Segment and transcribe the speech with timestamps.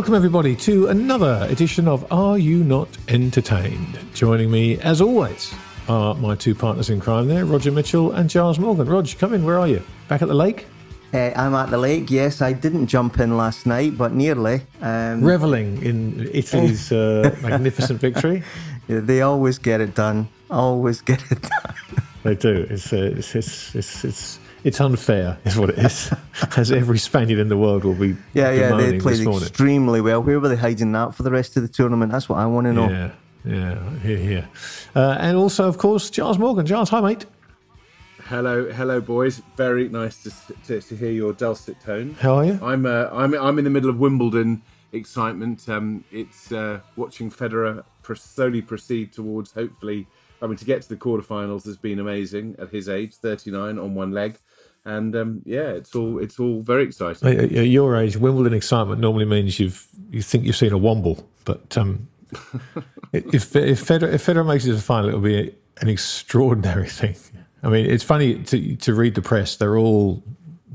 [0.00, 3.98] Welcome, everybody, to another edition of Are You Not Entertained?
[4.14, 5.52] Joining me, as always,
[5.90, 8.88] are my two partners in crime there, Roger Mitchell and Giles Morgan.
[8.88, 9.44] Roger, come in.
[9.44, 9.82] Where are you?
[10.08, 10.64] Back at the lake?
[11.12, 12.40] Uh, I'm at the lake, yes.
[12.40, 14.62] I didn't jump in last night, but nearly.
[14.80, 18.42] Um, Reveling in Italy's uh, magnificent victory.
[18.88, 20.28] Yeah, they always get it done.
[20.48, 21.74] Always get it done.
[22.22, 22.66] they do.
[22.70, 26.12] It's, uh, it's, it's, it's, it's it's unfair, is what it is.
[26.56, 28.16] As every Spaniard in the world will be.
[28.34, 30.22] Yeah, yeah, they played extremely well.
[30.22, 32.12] Where were they hiding that for the rest of the tournament?
[32.12, 32.88] That's what I want to know.
[32.88, 33.10] Yeah,
[33.44, 34.48] yeah, here, here.
[34.94, 36.66] Uh, and also, of course, Giles Morgan.
[36.66, 37.26] Giles, hi, mate.
[38.24, 39.42] Hello, hello, boys.
[39.56, 40.30] Very nice to,
[40.66, 42.14] to, to hear your dulcet tone.
[42.20, 42.60] How are you?
[42.62, 45.68] I'm, uh, I'm, I'm in the middle of Wimbledon excitement.
[45.68, 50.06] Um, it's uh, watching Federer slowly proceed towards hopefully.
[50.42, 53.94] I mean, to get to the quarterfinals has been amazing at his age, 39 on
[53.94, 54.38] one leg
[54.84, 57.28] and um, yeah, it's all it's all very exciting.
[57.28, 61.76] At your age, Wimbledon excitement normally means you've you think you've seen a womble, but
[61.76, 62.08] um,
[63.12, 67.16] if if Federer, if Federer makes it to the final, it'll be an extraordinary thing.
[67.62, 70.22] I mean, it's funny to to read the press; they're all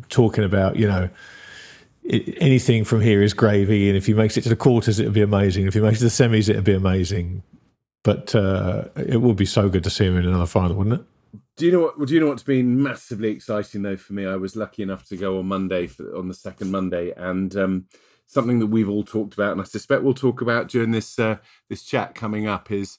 [0.09, 1.09] talking about you know.
[2.03, 5.11] It, anything from here is gravy, and if he makes it to the quarters, it'll
[5.11, 5.65] be amazing.
[5.65, 7.41] If he makes it to the semis, it'll be amazing.
[8.03, 11.07] But uh, it would be so good to see him in another final, wouldn't it?
[11.57, 12.07] Do you know what?
[12.07, 14.25] Do you know what's been massively exciting though for me?
[14.25, 17.85] I was lucky enough to go on Monday for, on the second Monday, and um,
[18.27, 21.37] something that we've all talked about, and I suspect we'll talk about during this uh,
[21.69, 22.97] this chat coming up, is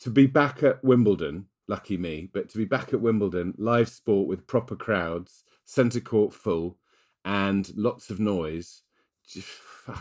[0.00, 1.46] to be back at Wimbledon.
[1.68, 6.32] Lucky me, but to be back at Wimbledon, live sport with proper crowds, centre court
[6.32, 6.78] full,
[7.24, 8.82] and lots of noise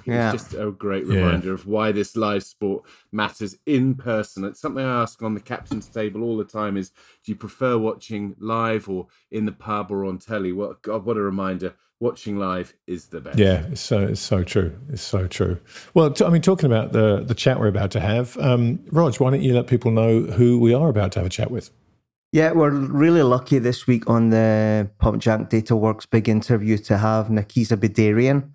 [0.05, 0.31] yeah.
[0.33, 1.53] it's just a great reminder yeah.
[1.53, 4.43] of why this live sport matters in person.
[4.43, 7.77] It's something I ask on the captain's table all the time: is do you prefer
[7.77, 10.51] watching live or in the pub or on telly?
[10.51, 11.75] What God, what a reminder!
[11.99, 13.39] Watching live is the best.
[13.39, 14.77] Yeah, it's so it's so true.
[14.89, 15.59] It's so true.
[15.93, 19.15] Well, t- I mean, talking about the the chat we're about to have, um, Rog,
[19.15, 21.71] why don't you let people know who we are about to have a chat with?
[22.31, 26.97] Yeah, we're really lucky this week on the Pump Jack Data Works big interview to
[26.97, 28.51] have Nakisa Bidarian.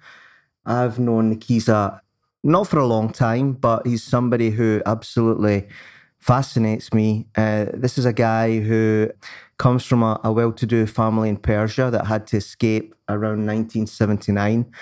[0.64, 2.00] I've known Nakisa
[2.42, 5.68] not for a long time, but he's somebody who absolutely
[6.18, 7.26] fascinates me.
[7.36, 9.10] Uh, this is a guy who
[9.58, 13.46] comes from a, a well to do family in Persia that had to escape around
[13.46, 14.72] 1979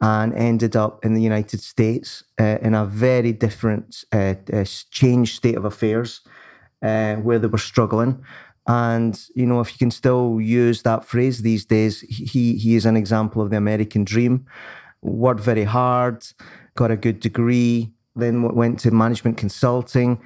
[0.00, 5.36] and ended up in the United States uh, in a very different, uh, uh changed
[5.36, 6.20] state of affairs
[6.82, 8.24] uh, where they were struggling.
[8.66, 12.86] And you know, if you can still use that phrase these days, he he is
[12.86, 14.46] an example of the American dream
[15.02, 16.24] worked very hard,
[16.74, 20.20] got a good degree, then went to management consulting.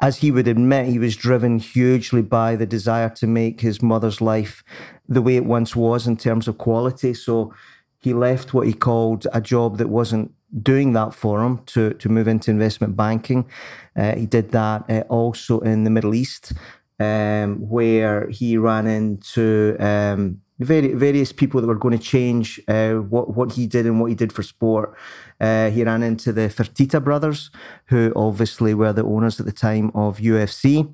[0.00, 4.20] As he would admit, he was driven hugely by the desire to make his mother's
[4.20, 4.62] life
[5.08, 7.14] the way it once was in terms of quality.
[7.14, 7.54] So
[7.98, 12.08] he left what he called a job that wasn't doing that for him to, to
[12.08, 13.48] move into investment banking.
[13.96, 16.52] Uh, he did that uh, also in the Middle East,
[17.00, 23.34] um, where he ran into um, various people that were going to change uh, what
[23.34, 24.94] what he did and what he did for sport.
[25.40, 27.50] Uh, he ran into the Fertitta brothers,
[27.86, 30.90] who obviously were the owners at the time of UFC.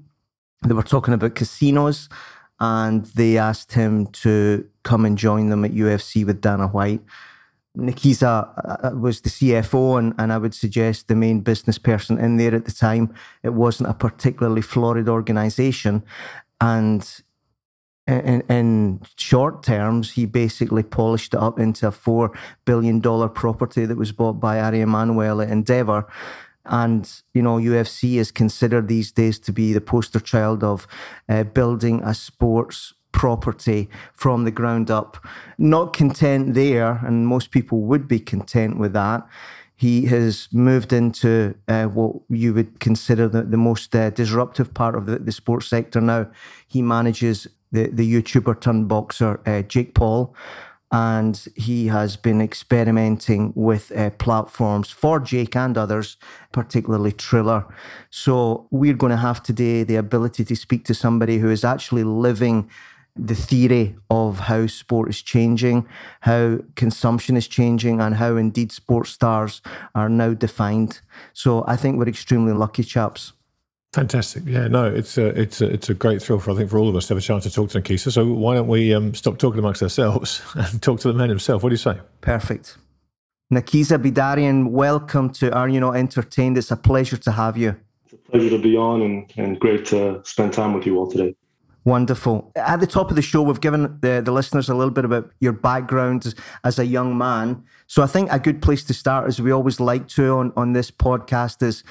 [0.66, 2.08] They were talking about casinos,
[2.58, 7.02] and they asked him to come and join them at UFC with Dana White.
[7.76, 12.18] Nakisa uh, uh, was the CFO, and, and I would suggest the main business person
[12.18, 13.14] in there at the time.
[13.42, 16.02] It wasn't a particularly florid organization.
[16.60, 17.22] And
[18.06, 23.96] in, in short terms, he basically polished it up into a $4 billion property that
[23.96, 26.06] was bought by Ari Emanuel at Endeavor.
[26.64, 30.86] And, you know, UFC is considered these days to be the poster child of
[31.28, 35.24] uh, building a sports property from the ground up.
[35.58, 39.26] Not content there, and most people would be content with that.
[39.74, 44.94] He has moved into uh, what you would consider the, the most uh, disruptive part
[44.94, 46.30] of the, the sports sector now.
[46.68, 50.34] He manages the, the YouTuber turned boxer, uh, Jake Paul.
[50.94, 56.18] And he has been experimenting with uh, platforms for Jake and others,
[56.52, 57.64] particularly Triller.
[58.10, 62.04] So we're going to have today the ability to speak to somebody who is actually
[62.04, 62.68] living
[63.16, 65.86] the theory of how sport is changing,
[66.20, 69.62] how consumption is changing, and how indeed sports stars
[69.94, 71.00] are now defined.
[71.32, 73.32] So I think we're extremely lucky, chaps.
[73.92, 74.44] Fantastic.
[74.46, 76.88] Yeah, no, it's a, it's a, it's a great thrill for I think for all
[76.88, 78.10] of us to have a chance to talk to Nakisa.
[78.10, 81.62] So why don't we um, stop talking amongst ourselves and talk to the man himself?
[81.62, 82.00] What do you say?
[82.22, 82.78] Perfect.
[83.52, 86.56] Nakisa Bidarian, welcome to Are You Not Entertained?
[86.56, 87.76] It's a pleasure to have you.
[88.06, 91.10] It's a pleasure to be on and, and great to spend time with you all
[91.10, 91.36] today.
[91.84, 92.50] Wonderful.
[92.56, 95.30] At the top of the show, we've given the, the listeners a little bit about
[95.40, 96.34] your background as,
[96.64, 97.64] as a young man.
[97.88, 100.72] So I think a good place to start, as we always like to on, on
[100.72, 101.84] this podcast, is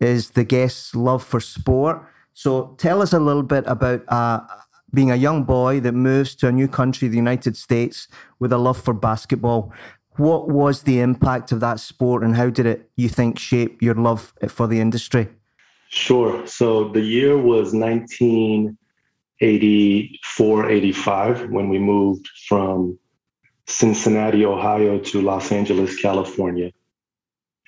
[0.00, 2.02] is the guest's love for sport.
[2.32, 4.40] So tell us a little bit about uh,
[4.92, 8.08] being a young boy that moves to a new country, the United States,
[8.38, 9.72] with a love for basketball.
[10.16, 13.94] What was the impact of that sport and how did it, you think, shape your
[13.94, 15.28] love for the industry?
[15.88, 16.46] Sure.
[16.46, 22.98] So the year was 1984, 85 when we moved from
[23.66, 26.72] Cincinnati, Ohio to Los Angeles, California.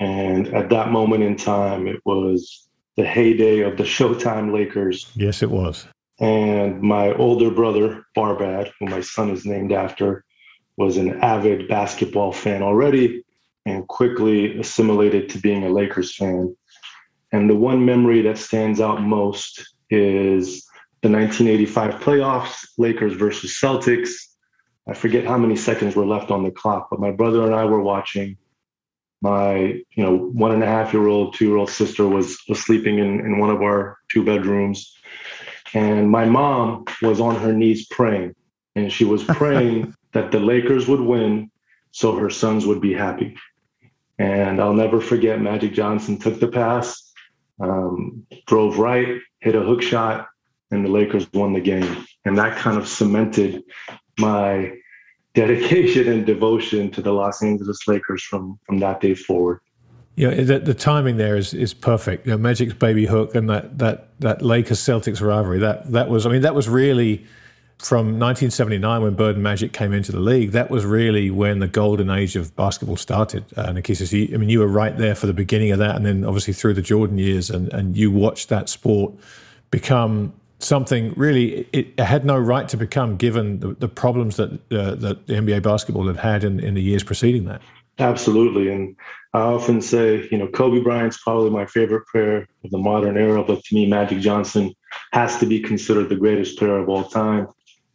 [0.02, 5.08] And at that moment in time, it was the heyday of the Showtime Lakers.
[5.14, 5.86] Yes, it was.
[6.18, 10.24] And my older brother, Barbad, who my son is named after,
[10.76, 13.22] was an avid basketball fan already
[13.64, 16.56] and quickly assimilated to being a Lakers fan.
[17.30, 20.66] And the one memory that stands out most is
[21.02, 24.10] the 1985 playoffs, Lakers versus Celtics.
[24.88, 27.64] I forget how many seconds were left on the clock, but my brother and I
[27.66, 28.36] were watching
[29.22, 32.60] my you know one and a half year old two year old sister was was
[32.62, 34.94] sleeping in, in one of our two bedrooms.
[35.74, 38.34] And my mom was on her knees praying.
[38.76, 41.50] And she was praying that the lakers would win
[41.92, 43.36] so her sons would be happy.
[44.18, 47.12] And i'll never forget magic johnson took the pass
[47.60, 50.28] um, drove right hit a hook shot
[50.72, 52.06] and the lakers won the game.
[52.24, 53.62] And that kind of cemented
[54.18, 54.72] my
[55.34, 59.60] dedication and devotion to the Los Angeles Lakers from from that day forward.
[60.14, 62.26] Yeah, the, the timing there is is perfect.
[62.26, 65.58] You know, Magic's baby hook and that that that Lakers Celtics rivalry.
[65.58, 67.24] That that was I mean that was really
[67.78, 70.52] from 1979 when Bird and Magic came into the league.
[70.52, 73.44] That was really when the golden age of basketball started.
[73.56, 76.52] Uh, I mean, you were right there for the beginning of that, and then obviously
[76.52, 79.14] through the Jordan years, and and you watched that sport
[79.70, 84.94] become something really it had no right to become given the, the problems that uh,
[84.94, 87.60] that the NBA basketball had had in, in the years preceding that.
[87.98, 88.96] Absolutely, and
[89.34, 93.44] I often say, you know, Kobe Bryant's probably my favorite player of the modern era,
[93.44, 94.72] but to me, Magic Johnson
[95.12, 97.46] has to be considered the greatest player of all time.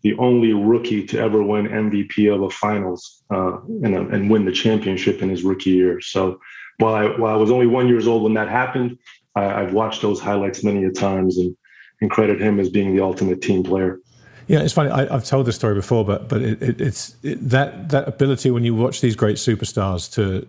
[0.04, 4.52] The only rookie to ever win MVP of a finals uh, and, and win the
[4.52, 6.00] championship in his rookie year.
[6.00, 6.40] So,
[6.78, 9.00] while I while I was only one years old when that happened,
[9.36, 11.56] I, I've watched those highlights many a times and
[12.02, 14.00] and credit him as being the ultimate team player.
[14.48, 14.90] Yeah, it's funny.
[14.90, 18.50] I, have told this story before, but but it, it, it's it, that that ability
[18.50, 20.48] when you watch these great superstars to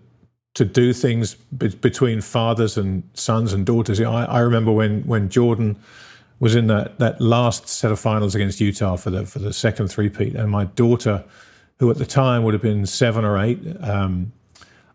[0.54, 3.98] to do things be, between fathers and sons and daughters.
[3.98, 5.76] You know, I, I, remember when when Jordan
[6.38, 9.88] was in that that last set of finals against Utah for the for the second
[9.88, 11.24] three-peat, and my daughter,
[11.80, 13.60] who at the time would have been seven or eight.
[13.80, 14.32] Um,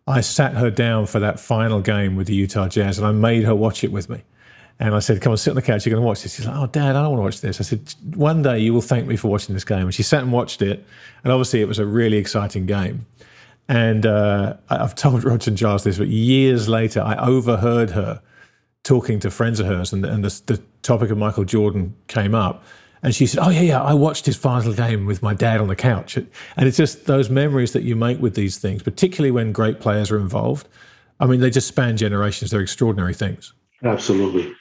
[0.06, 3.44] I sat her down for that final game with the Utah Jazz, and I made
[3.44, 4.22] her watch it with me.
[4.80, 5.86] And I said, Come on, sit on the couch.
[5.86, 6.36] You're going to watch this.
[6.36, 7.60] She's like, Oh, Dad, I don't want to watch this.
[7.60, 9.84] I said, One day you will thank me for watching this game.
[9.84, 10.86] And she sat and watched it.
[11.24, 13.06] And obviously, it was a really exciting game.
[13.70, 18.22] And uh, I've told Roger and Giles this, but years later, I overheard her
[18.84, 22.64] talking to friends of hers, and, and the, the topic of Michael Jordan came up.
[23.02, 25.68] And she said, Oh, yeah, yeah, I watched his final game with my dad on
[25.68, 26.16] the couch.
[26.16, 26.28] And
[26.58, 30.18] it's just those memories that you make with these things, particularly when great players are
[30.18, 30.68] involved.
[31.20, 32.52] I mean, they just span generations.
[32.52, 33.54] They're extraordinary things.
[33.84, 34.54] Absolutely.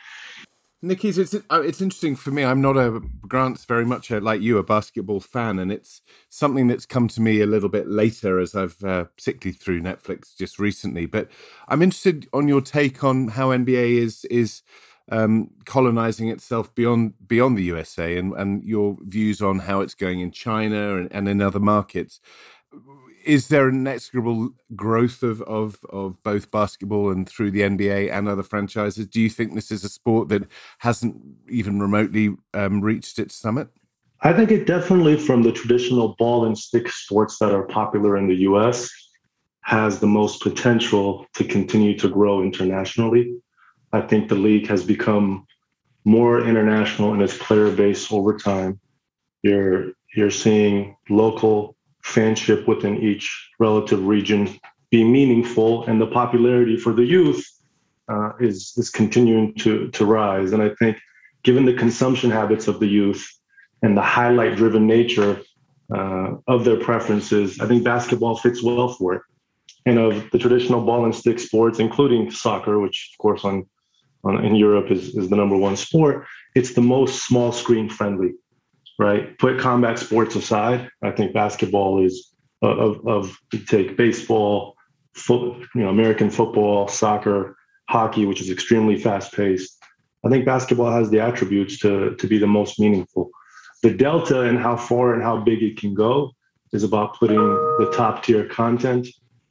[0.84, 2.42] Nikki's, it's uh, it's interesting for me.
[2.42, 6.66] I'm not a Grant's very much a, like you, a basketball fan, and it's something
[6.66, 10.58] that's come to me a little bit later as I've uh, particularly through Netflix just
[10.58, 11.06] recently.
[11.06, 11.28] But
[11.68, 14.62] I'm interested on your take on how NBA is is
[15.08, 20.18] um, colonizing itself beyond beyond the USA, and and your views on how it's going
[20.18, 22.18] in China and, and in other markets
[23.24, 28.28] is there an inexorable growth of, of, of both basketball and through the NBA and
[28.28, 29.06] other franchises?
[29.06, 30.46] Do you think this is a sport that
[30.78, 33.68] hasn't even remotely um, reached its summit?
[34.20, 38.28] I think it definitely, from the traditional ball and stick sports that are popular in
[38.28, 38.88] the US,
[39.62, 43.34] has the most potential to continue to grow internationally.
[43.92, 45.46] I think the league has become
[46.04, 48.80] more international in its player base over time.
[49.42, 54.58] You're you're seeing local fanship within each relative region
[54.90, 57.44] be meaningful, and the popularity for the youth
[58.08, 60.52] uh, is is continuing to to rise.
[60.52, 60.98] And I think,
[61.42, 63.26] given the consumption habits of the youth,
[63.82, 65.40] and the highlight driven nature
[65.94, 69.22] uh, of their preferences, I think basketball fits well for it.
[69.84, 73.66] And of the traditional ball and stick sports, including soccer, which of course on,
[74.22, 78.34] on in Europe is, is the number one sport, it's the most small screen friendly,
[78.98, 79.36] right?
[79.38, 82.32] Put combat sports aside, I think basketball is
[82.62, 84.76] of, of take baseball,
[85.14, 87.56] foot, you know, American football, soccer,
[87.88, 89.78] hockey, which is extremely fast paced.
[90.24, 93.30] I think basketball has the attributes to, to be the most meaningful
[93.82, 96.30] the delta and how far and how big it can go
[96.72, 99.06] is about putting the top tier content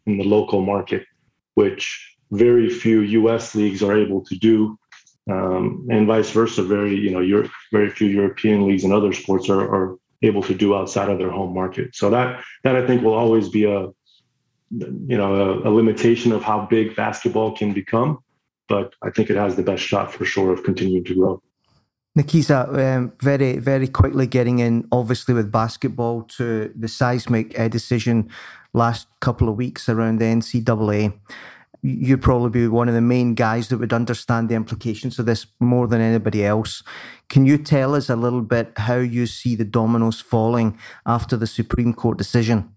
[0.06, 1.04] in the local market,
[1.56, 3.54] which very few U.S.
[3.54, 4.80] leagues are able to do,
[5.30, 6.64] um, and vice versa.
[6.64, 10.54] Very you know, Europe, very few European leagues and other sports are, are able to
[10.54, 11.96] do outside of their home market.
[11.96, 13.90] So that that I think will always be a
[14.72, 18.20] you know a, a limitation of how big basketball can become,
[18.68, 21.42] but I think it has the best shot for sure of continuing to grow.
[22.18, 28.30] Nakisa, um, very, very quickly getting in, obviously, with basketball to the seismic uh, decision
[28.74, 31.14] last couple of weeks around the NCAA.
[31.84, 35.48] You'd probably be one of the main guys that would understand the implications of this
[35.60, 36.84] more than anybody else.
[37.28, 41.48] Can you tell us a little bit how you see the dominoes falling after the
[41.48, 42.76] Supreme Court decision?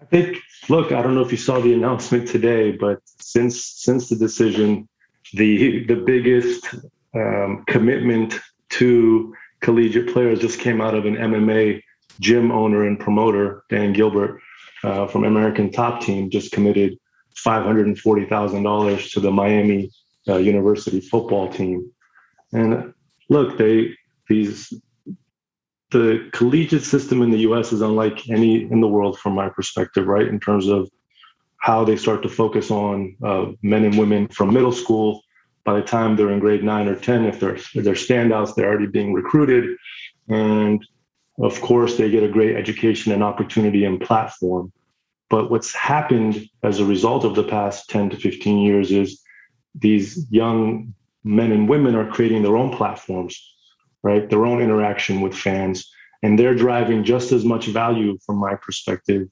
[0.00, 0.36] I think,
[0.68, 4.88] look, I don't know if you saw the announcement today, but since since the decision,
[5.32, 6.74] the the biggest
[7.14, 8.38] um, commitment
[8.70, 11.80] to collegiate players just came out of an MMA
[12.20, 14.40] gym owner and promoter, Dan Lambert
[14.84, 16.98] uh, from American Top Team, just committed
[17.34, 19.90] $540,000 to the Miami
[20.28, 21.90] uh, University football team.
[22.52, 22.92] And
[23.28, 23.94] look, they
[24.28, 24.72] these
[25.90, 27.72] the collegiate system in the U.S.
[27.72, 30.26] is unlike any in the world, from my perspective, right?
[30.26, 30.90] In terms of
[31.58, 35.22] how they start to focus on uh, men and women from middle school
[35.64, 38.68] by the time they're in grade nine or 10, if they're, if they're standouts, they're
[38.68, 39.76] already being recruited.
[40.28, 40.84] And
[41.40, 44.72] of course, they get a great education and opportunity and platform.
[45.32, 49.22] But what's happened as a result of the past 10 to 15 years is
[49.74, 50.92] these young
[51.24, 53.34] men and women are creating their own platforms,
[54.02, 54.28] right?
[54.28, 55.90] Their own interaction with fans.
[56.22, 59.26] And they're driving just as much value from my perspective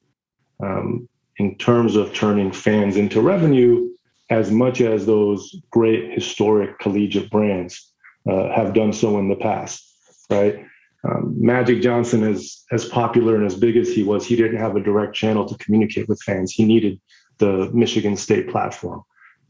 [0.65, 3.91] um, in terms of turning fans into revenue
[4.31, 7.93] as much as those great historic collegiate brands
[8.27, 9.85] uh, have done so in the past,
[10.31, 10.65] right?
[11.09, 14.27] Um, Magic Johnson is as popular and as big as he was.
[14.27, 16.53] He didn't have a direct channel to communicate with fans.
[16.53, 17.01] He needed
[17.39, 19.03] the Michigan State platform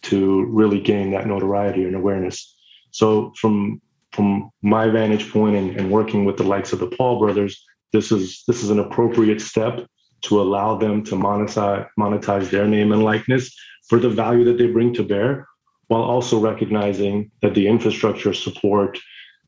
[0.02, 2.56] to really gain that notoriety and awareness.
[2.92, 3.80] So, from
[4.12, 8.12] from my vantage point and, and working with the likes of the Paul brothers, this
[8.12, 9.86] is this is an appropriate step
[10.22, 13.54] to allow them to monetize monetize their name and likeness
[13.88, 15.48] for the value that they bring to bear,
[15.88, 18.98] while also recognizing that the infrastructure support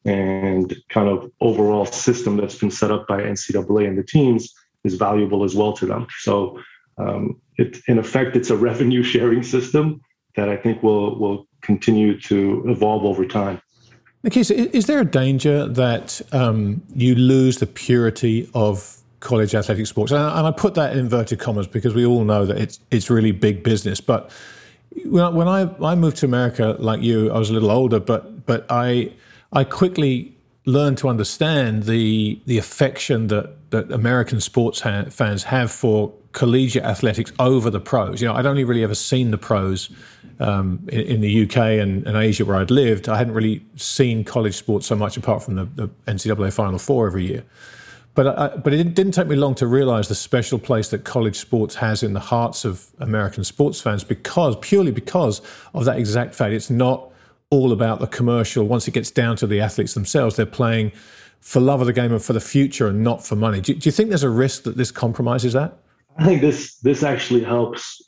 [0.05, 4.53] and kind of overall system that's been set up by NCAA and the teams
[4.85, 6.07] is valuable as well to them.
[6.21, 6.61] So,
[6.99, 10.01] um, it, in effect, it's a revenue sharing system
[10.37, 13.61] that I think will will continue to evolve over time.
[14.31, 20.13] So is there a danger that um, you lose the purity of college athletic sports.
[20.13, 22.79] And I, and I, put that in inverted commas because we all know that it's
[22.91, 24.01] it's really big business.
[24.01, 24.31] But
[25.07, 28.67] when I, I moved to America, like you, I was a little older, but but
[28.69, 29.13] I
[29.53, 35.71] I quickly learned to understand the the affection that that American sports ha- fans have
[35.71, 38.21] for collegiate athletics over the pros.
[38.23, 39.91] You know, I'd only really ever seen the pros
[40.41, 43.09] um, in, in, the UK and, and, Asia where I'd lived.
[43.09, 47.07] I hadn't really seen college sports so much apart from the, the NCAA Final Four
[47.07, 47.45] every year.
[48.15, 51.37] But, I, but it didn't take me long to realize the special place that college
[51.37, 55.41] sports has in the hearts of American sports fans because, purely because
[55.75, 56.53] of that exact fact.
[56.53, 57.12] It's not
[57.53, 58.65] all about the commercial.
[58.65, 60.91] Once it gets down to the athletes themselves, they're playing
[61.41, 63.61] for love of the game and for the future and not for money.
[63.61, 65.77] Do, do you think there's a risk that this compromises that?
[66.17, 68.01] I think this this actually helps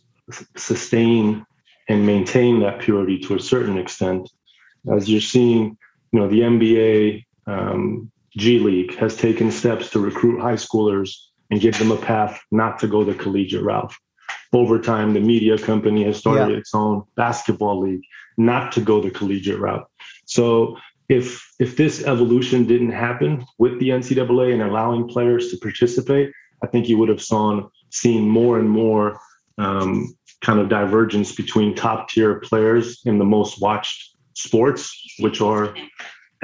[0.56, 1.44] sustain
[1.90, 4.30] and maintain that purity to a certain extent.
[4.90, 5.76] As you're seeing,
[6.12, 11.10] you know, the NBA, um, G League has taken steps to recruit high schoolers
[11.50, 13.92] and give them a path not to go the collegiate route.
[14.54, 16.58] Over time, the media company has started yeah.
[16.58, 18.04] its own basketball league
[18.36, 19.86] not to go the collegiate route.
[20.26, 20.76] So
[21.08, 26.32] if if this evolution didn't happen with the NCAA and allowing players to participate,
[26.62, 29.18] I think you would have saw, seen more and more
[29.58, 34.82] um, kind of divergence between top tier players in the most watched sports,
[35.18, 35.74] which are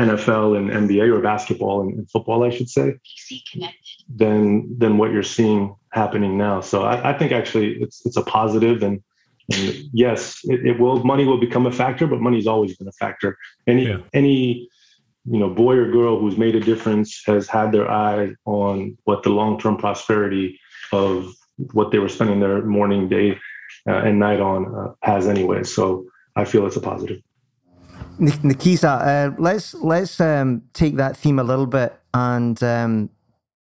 [0.01, 2.95] NFL and NBA or basketball and, and football, I should say,
[4.15, 6.61] than than what you're seeing happening now.
[6.61, 9.03] So I, I think actually it's it's a positive and
[9.53, 12.93] and yes, it, it, will money will become a factor, but money's always been a
[12.93, 13.37] factor.
[13.67, 13.99] Any yeah.
[14.13, 14.69] any
[15.27, 19.23] you know, boy or girl who's made a difference has had their eye on what
[19.23, 20.59] the long term prosperity
[20.93, 21.33] of
[21.73, 23.39] what they were spending their morning, day,
[23.89, 25.63] uh, and night on uh, has anyway.
[25.63, 27.21] So I feel it's a positive.
[28.21, 33.11] Nakisa, uh, let's let's um, take that theme a little bit and um,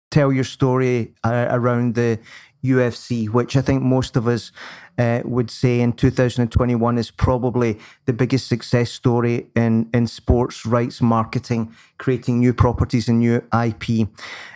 [0.09, 2.19] tell your story uh, around the
[2.63, 4.51] UFC, which I think most of us
[4.97, 11.01] uh, would say in 2021 is probably the biggest success story in, in sports rights
[11.01, 14.07] marketing, creating new properties and new IP.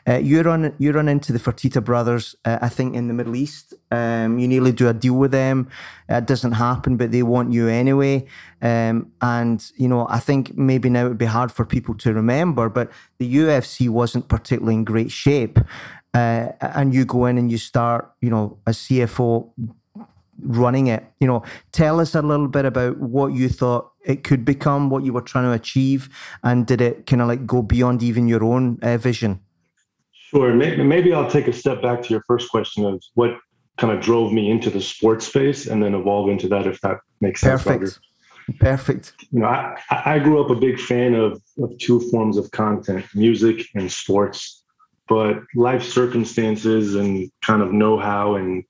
[0.08, 3.36] Uh, you run you run into the Fertitta brothers, uh, I think, in the Middle
[3.36, 3.74] East.
[3.90, 5.68] Um, you nearly do a deal with them.
[6.08, 8.28] It doesn't happen, but they want you anyway.
[8.62, 12.14] Um, and you know, I think maybe now it would be hard for people to
[12.14, 15.58] remember, but the UFC wasn't particularly in great shape.
[16.16, 19.52] Uh, and you go in and you start, you know, as CFO
[20.42, 21.04] running it.
[21.20, 21.44] You know,
[21.74, 25.22] tell us a little bit about what you thought it could become, what you were
[25.22, 26.10] trying to achieve,
[26.42, 29.42] and did it kind of like go beyond even your own uh, vision?
[30.12, 30.54] Sure.
[30.54, 33.38] Maybe I'll take a step back to your first question of what
[33.78, 36.98] kind of drove me into the sports space and then evolve into that if that
[37.20, 37.62] makes sense.
[37.64, 37.82] Perfect.
[37.84, 38.00] Roger.
[38.60, 39.14] Perfect.
[39.32, 43.06] You know, I, I grew up a big fan of, of two forms of content,
[43.16, 44.65] music and sports,
[45.08, 48.64] but life circumstances and kind of know-how and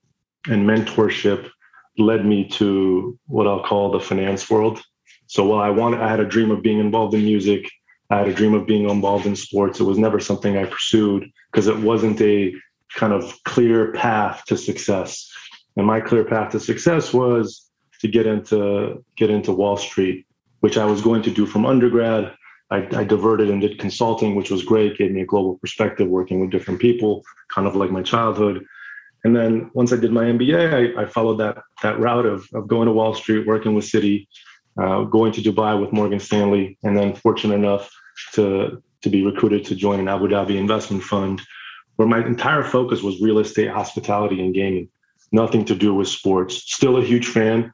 [0.48, 1.50] and mentorship
[1.98, 4.80] led me to what I'll call the finance world.
[5.26, 7.68] So while I wanted, I had a dream of being involved in music.
[8.10, 9.80] I had a dream of being involved in sports.
[9.80, 12.54] It was never something I pursued because it wasn't a
[12.94, 15.28] kind of clear path to success.
[15.76, 20.26] And my clear path to success was to get into get into Wall Street,
[20.60, 22.32] which I was going to do from undergrad.
[22.70, 26.40] I, I diverted and did consulting, which was great, gave me a global perspective, working
[26.40, 27.22] with different people,
[27.54, 28.64] kind of like my childhood.
[29.24, 32.68] And then once I did my MBA, I, I followed that that route of, of
[32.68, 34.26] going to Wall Street, working with Citi,
[34.80, 37.90] uh, going to Dubai with Morgan Stanley, and then fortunate enough
[38.34, 41.40] to to be recruited to join an Abu Dhabi investment fund,
[41.96, 44.88] where my entire focus was real estate, hospitality, and gaming.
[45.32, 46.62] Nothing to do with sports.
[46.72, 47.72] Still a huge fan.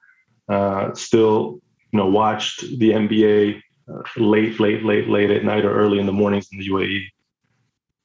[0.48, 1.60] Uh, still,
[1.92, 3.60] you know, watched the NBA
[4.16, 7.04] late, late, late, late at night or early in the mornings in the UAE.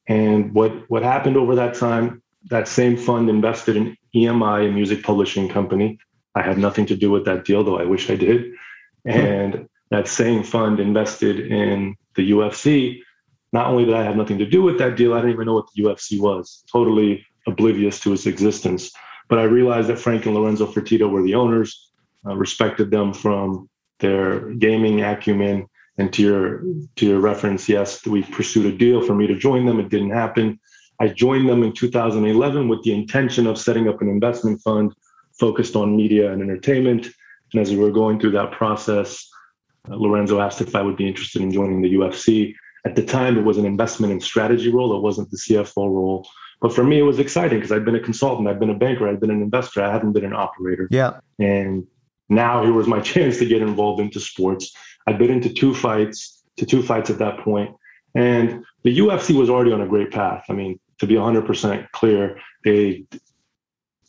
[0.08, 5.02] And what what happened over that time that same fund invested in EMI, a music
[5.02, 5.98] publishing company.
[6.34, 8.52] I had nothing to do with that deal, though I wish I did.
[9.04, 13.00] And that same fund invested in the UFC.
[13.52, 15.54] Not only did I have nothing to do with that deal, I didn't even know
[15.54, 18.90] what the UFC was, totally oblivious to its existence.
[19.28, 21.90] But I realized that Frank and Lorenzo Fertitta were the owners,
[22.26, 25.66] uh, respected them from their gaming acumen.
[25.96, 26.62] And to your
[26.96, 29.80] to your reference, yes, we pursued a deal for me to join them.
[29.80, 30.60] It didn't happen.
[31.00, 34.94] I joined them in 2011 with the intention of setting up an investment fund
[35.38, 37.08] focused on media and entertainment.
[37.52, 39.28] And as we were going through that process,
[39.90, 42.54] uh, Lorenzo asked if I would be interested in joining the UFC.
[42.84, 46.28] At the time, it was an investment and strategy role, it wasn't the CFO role.
[46.60, 49.08] But for me, it was exciting because I'd been a consultant, I'd been a banker,
[49.08, 50.88] I'd been an investor, I hadn't been an operator.
[50.90, 51.20] Yeah.
[51.38, 51.86] And
[52.28, 54.72] now here was my chance to get involved into sports.
[55.06, 57.74] I'd been into two fights, to two fights at that point.
[58.14, 60.44] And the UFC was already on a great path.
[60.48, 63.04] I mean, to be 100% clear, they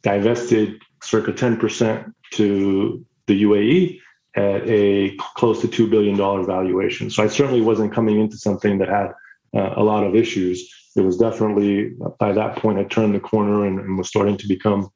[0.01, 3.99] divested circa 10% to the UAE
[4.36, 7.10] at a close to $2 billion valuation.
[7.10, 9.12] So I certainly wasn't coming into something that had
[9.55, 10.69] uh, a lot of issues.
[10.95, 14.47] It was definitely, by that point, I turned the corner and, and was starting to
[14.47, 14.89] become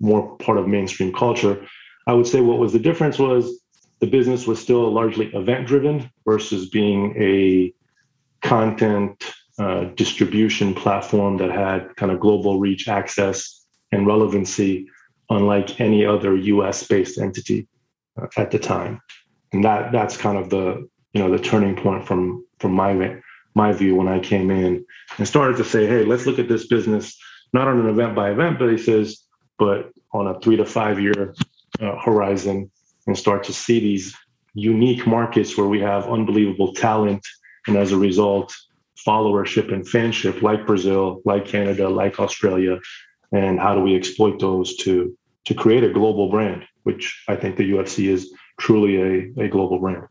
[0.00, 1.66] more part of mainstream culture.
[2.06, 3.60] I would say what was the difference was
[4.00, 7.72] the business was still largely event driven versus being a
[8.46, 14.88] content uh, distribution platform that had kind of global reach, access, and relevancy,
[15.28, 16.86] unlike any other U.S.
[16.86, 17.68] based entity
[18.20, 19.00] uh, at the time.
[19.52, 23.20] And that that's kind of the you know the turning point from from my
[23.54, 24.84] my view when I came in
[25.18, 27.18] and started to say, hey, let's look at this business
[27.52, 29.26] not on an event by event basis,
[29.58, 31.34] but on a three to five year
[31.80, 32.70] uh, horizon,
[33.06, 34.14] and start to see these
[34.54, 37.26] unique markets where we have unbelievable talent,
[37.66, 38.54] and as a result,
[39.06, 42.78] followership and fanship like Brazil, like Canada, like Australia,
[43.32, 45.16] and how do we exploit those to
[45.46, 49.78] to create a global brand, which I think the UFC is truly a, a global
[49.78, 50.06] brand.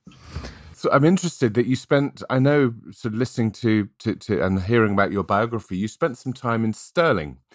[0.74, 4.64] So I'm interested that you spent, I know, sort of listening to, to, to and
[4.64, 7.38] hearing about your biography, you spent some time in Stirling.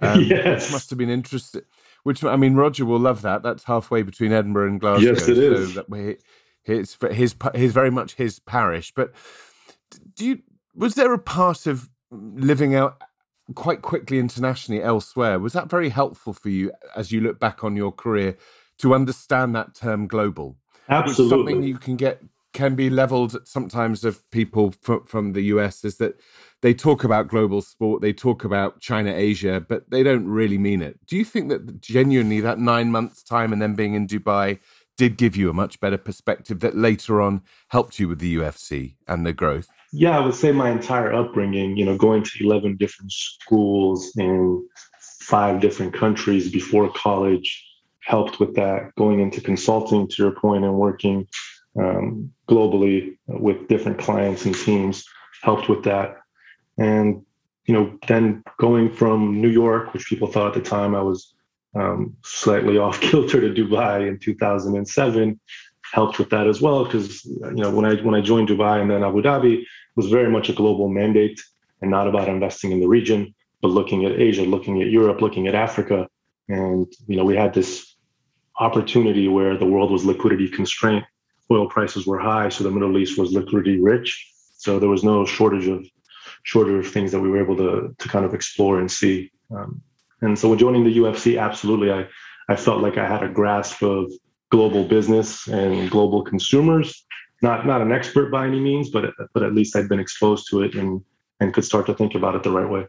[0.00, 0.64] Um, yes.
[0.64, 1.62] Which must have been interesting.
[2.02, 3.42] Which, I mean, Roger will love that.
[3.42, 5.12] That's halfway between Edinburgh and Glasgow.
[5.12, 5.74] Yes, it is.
[5.74, 6.18] So that
[6.64, 8.92] it's his, his, very much his parish.
[8.94, 9.12] But
[10.14, 10.42] do you,
[10.74, 13.00] was there a part of living out
[13.54, 15.38] quite quickly internationally elsewhere?
[15.38, 18.36] Was that very helpful for you as you look back on your career
[18.78, 20.56] to understand that term global?
[20.88, 21.30] Absolutely.
[21.30, 25.96] something you can get can be leveled sometimes of people from, from the US is
[25.96, 26.18] that
[26.60, 30.80] they talk about global sport, they talk about China, Asia, but they don't really mean
[30.80, 31.04] it.
[31.06, 34.58] Do you think that genuinely that nine months' time and then being in Dubai
[34.96, 38.94] did give you a much better perspective that later on helped you with the UFC
[39.08, 39.68] and the growth?
[39.92, 44.66] Yeah, I would say my entire upbringing, you know, going to 11 different schools in
[45.20, 47.66] five different countries before college
[48.00, 48.94] helped with that.
[48.96, 51.26] Going into consulting, to your point, and working
[51.78, 55.04] um, globally with different clients and teams
[55.42, 56.16] helped with that.
[56.78, 57.24] And
[57.66, 61.32] you know, then going from New York, which people thought at the time I was
[61.74, 65.40] um, slightly off kilter, to Dubai in 2007,
[65.92, 66.84] helped with that as well.
[66.84, 69.64] Because you know, when I when I joined Dubai and then Abu Dhabi,
[69.96, 71.40] was very much a global mandate
[71.80, 75.46] and not about investing in the region, but looking at Asia, looking at Europe, looking
[75.48, 76.08] at Africa.
[76.48, 77.96] And you know, we had this
[78.58, 81.04] opportunity where the world was liquidity constrained.
[81.50, 84.30] Oil prices were high, so the Middle East was liquidity rich.
[84.56, 85.84] So there was no shortage of
[86.44, 89.30] shortage of things that we were able to to kind of explore and see.
[89.54, 89.82] Um,
[90.22, 92.06] and so when joining the UFC, absolutely, I
[92.48, 94.10] I felt like I had a grasp of
[94.50, 97.04] global business and global consumers.
[97.42, 100.62] Not not an expert by any means, but but at least I'd been exposed to
[100.62, 101.02] it and
[101.40, 102.86] and could start to think about it the right way.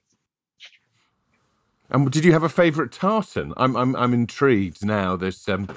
[1.90, 3.54] And did you have a favourite tartan?
[3.58, 5.16] I'm I'm I'm intrigued now.
[5.16, 5.70] There's um,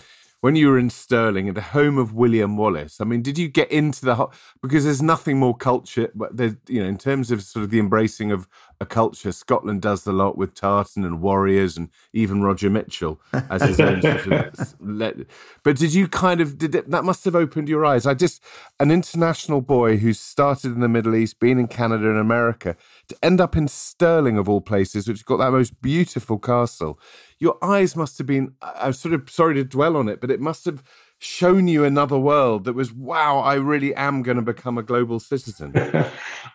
[0.47, 3.01] when you were in Stirling, at the home of William Wallace.
[3.01, 4.31] I mean, did you get into the ho-
[4.63, 7.81] because there's nothing more culture, but there's you know in terms of sort of the
[7.81, 8.47] embracing of
[8.81, 13.61] a culture, Scotland does a lot with tartan and warriors and even Roger Mitchell as
[13.63, 14.75] his own sort of.
[14.81, 15.17] Let,
[15.65, 18.07] but did you kind of did it, that must have opened your eyes?
[18.07, 18.41] I just
[18.79, 22.77] an international boy who started in the Middle East, been in Canada and America,
[23.09, 27.01] to end up in Stirling of all places, which got that most beautiful castle
[27.39, 30.41] your eyes must have been i'm sort of sorry to dwell on it but it
[30.41, 30.83] must have
[31.19, 35.21] shown you another world that was wow i really am going to become a global
[35.21, 35.73] citizen.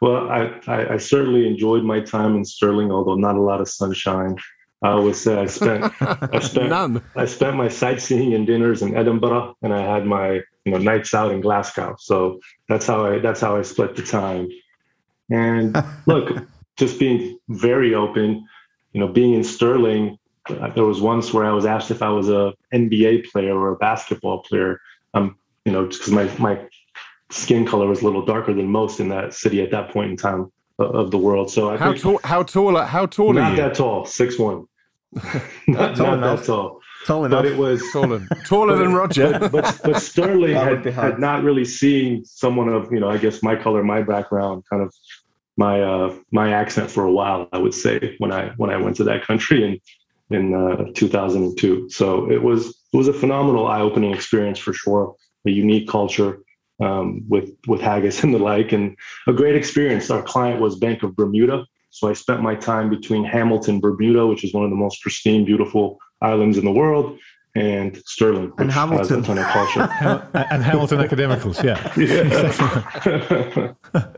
[0.02, 3.70] Well I, I, I certainly enjoyed my time in Stirling, although not a lot of
[3.70, 4.36] sunshine.
[4.82, 7.04] I always say i spent i spent None.
[7.16, 11.14] i spent my sightseeing and dinners in edinburgh and i had my you know nights
[11.14, 11.96] out in glasgow.
[12.00, 14.50] So that's how i that's how i split the time.
[15.30, 18.44] And look just being very open
[18.94, 20.18] you know being in stirling
[20.50, 23.76] there was once where I was asked if I was a NBA player or a
[23.76, 24.80] basketball player.
[25.14, 26.68] Um, you know, because my my
[27.30, 30.18] skin color was a little darker than most in that city at that point in
[30.18, 31.52] time of the world.
[31.52, 32.20] So I how tall?
[32.24, 32.78] How tall?
[32.84, 33.58] How tall not are you?
[33.58, 34.66] that tall, six one.
[35.68, 36.82] not, tall not that tall.
[37.06, 37.44] Tall enough.
[37.44, 39.38] But it was taller, taller than Roger.
[39.40, 43.10] But, but, but Stirling That would had, had not really seen someone of you know
[43.10, 44.94] I guess my color, my background, kind of
[45.58, 47.48] my uh, my accent for a while.
[47.52, 49.80] I would say when I when I went to that country and
[50.34, 51.90] in uh, 2002.
[51.90, 55.16] So it was it was a phenomenal eye-opening experience for sure.
[55.48, 56.40] A unique culture
[56.82, 58.96] um, with with haggis and the like, and
[59.28, 60.10] a great experience.
[60.10, 64.44] Our client was Bank of Bermuda, so I spent my time between Hamilton, Bermuda, which
[64.44, 67.18] is one of the most pristine, beautiful islands in the world,
[67.56, 69.00] and Stirling, And Hamilton.
[69.00, 70.28] has a ton of culture.
[70.52, 71.80] And Hamilton Academicals, yeah.
[73.94, 74.14] Yeah.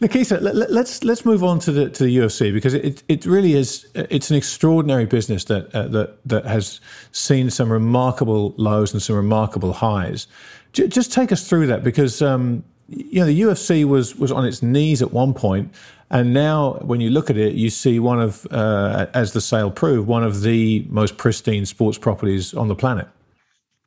[0.00, 3.54] Nakisa, let, let's let's move on to the to the UFC because it it really
[3.54, 6.80] is it's an extraordinary business that uh, that that has
[7.12, 10.26] seen some remarkable lows and some remarkable highs.
[10.72, 14.44] J- just take us through that because um, you know the UFC was was on
[14.44, 15.72] its knees at one point,
[16.10, 19.70] and now when you look at it, you see one of uh, as the sale
[19.70, 23.08] proved one of the most pristine sports properties on the planet.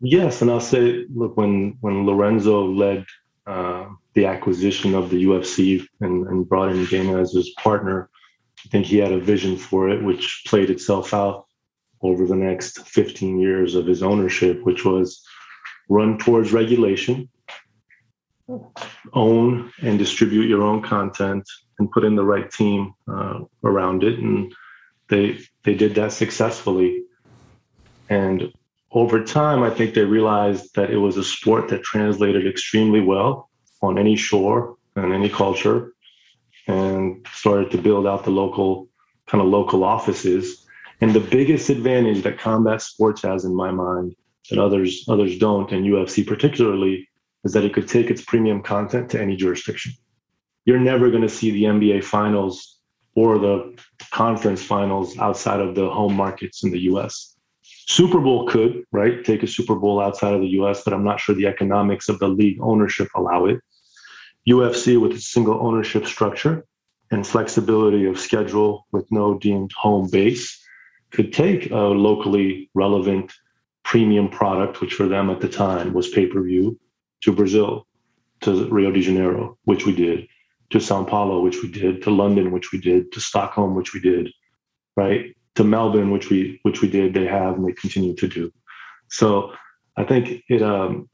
[0.01, 3.05] Yes, and I'll say, look, when when Lorenzo led
[3.49, 8.07] uh, the acquisition of the UFC and, and brought in Dana as his partner,
[8.63, 11.47] I think he had a vision for it, which played itself out
[12.03, 15.25] over the next 15 years of his ownership, which was
[15.89, 17.27] run towards regulation,
[19.13, 21.43] own and distribute your own content,
[21.79, 24.53] and put in the right team uh, around it, and
[25.09, 27.03] they they did that successfully.
[28.09, 28.51] And
[28.91, 33.49] over time, I think they realized that it was a sport that translated extremely well
[33.81, 35.93] on any shore and any culture,
[36.67, 38.87] and started to build out the local
[39.27, 40.65] kind of local offices.
[41.01, 44.15] And the biggest advantage that combat sports has, in my mind,
[44.49, 47.07] that others others don't, and UFC particularly,
[47.43, 49.93] is that it could take its premium content to any jurisdiction.
[50.65, 52.79] You're never going to see the NBA finals
[53.15, 53.79] or the
[54.11, 57.28] conference finals outside of the home markets in the US.
[57.89, 61.19] Super Bowl could, right, take a Super Bowl outside of the US, but I'm not
[61.19, 63.59] sure the economics of the league ownership allow it.
[64.47, 66.63] UFC with a single ownership structure
[67.09, 70.63] and flexibility of schedule with no deemed home base
[71.09, 73.33] could take a locally relevant
[73.83, 76.79] premium product, which for them at the time was pay per view,
[77.21, 77.87] to Brazil.
[78.41, 80.27] to Rio de Janeiro, which we did,
[80.69, 83.99] to Sao Paulo, which we did, to London, which we did, to Stockholm, which we
[83.99, 84.29] did,
[84.95, 85.35] right?
[85.55, 88.51] To Melbourne, which we which we did, they have and they continue to do.
[89.09, 89.51] So
[89.97, 91.09] I think it um,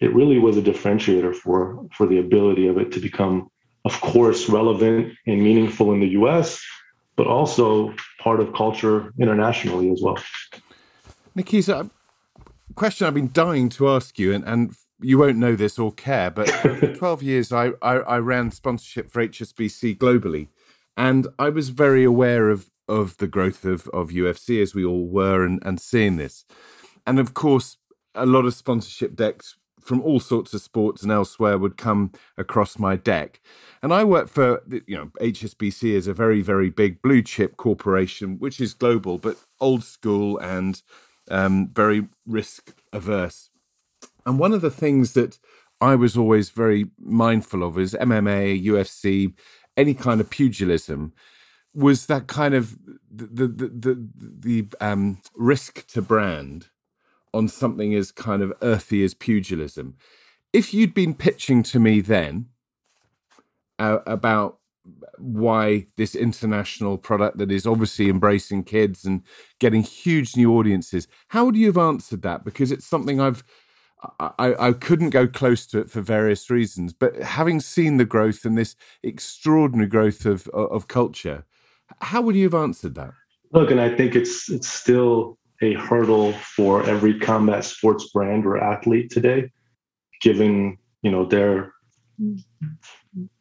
[0.00, 3.48] it really was a differentiator for for the ability of it to become,
[3.84, 6.60] of course, relevant and meaningful in the U.S.,
[7.16, 10.18] but also part of culture internationally as well.
[11.36, 11.88] Nakisa,
[12.74, 16.30] question I've been dying to ask you, and, and you won't know this or care,
[16.30, 20.48] but for 12 years I, I, I, ran sponsorship for HSBC globally.
[20.96, 25.06] And I was very aware of, of the growth of, of UFC as we all
[25.06, 26.44] were and, and seeing this.
[27.06, 27.76] And of course,
[28.14, 32.78] a lot of sponsorship decks from all sorts of sports and elsewhere would come across
[32.78, 33.40] my deck.
[33.82, 38.38] And I work for, you know, HSBC is a very, very big blue chip corporation,
[38.38, 40.82] which is global, but old school and
[41.30, 43.48] um, very risk averse.
[44.26, 45.38] And one of the things that
[45.80, 49.32] I was always very mindful of is MMA, UFC,
[49.76, 51.12] any kind of pugilism
[51.78, 52.76] was that kind of
[53.10, 56.68] the the the, the um, risk to brand
[57.32, 59.94] on something as kind of earthy as pugilism.
[60.52, 62.46] If you'd been pitching to me then
[63.78, 64.58] uh, about
[65.18, 69.22] why this international product that is obviously embracing kids and
[69.60, 72.44] getting huge new audiences, how would you have answered that?
[72.44, 73.44] Because it's something I've
[74.20, 78.44] I, I couldn't go close to it for various reasons, but having seen the growth
[78.44, 81.44] and this extraordinary growth of of culture,
[82.00, 83.12] how would you have answered that?
[83.52, 88.58] Look, and I think it's it's still a hurdle for every combat sports brand or
[88.58, 89.50] athlete today,
[90.20, 91.72] given you know their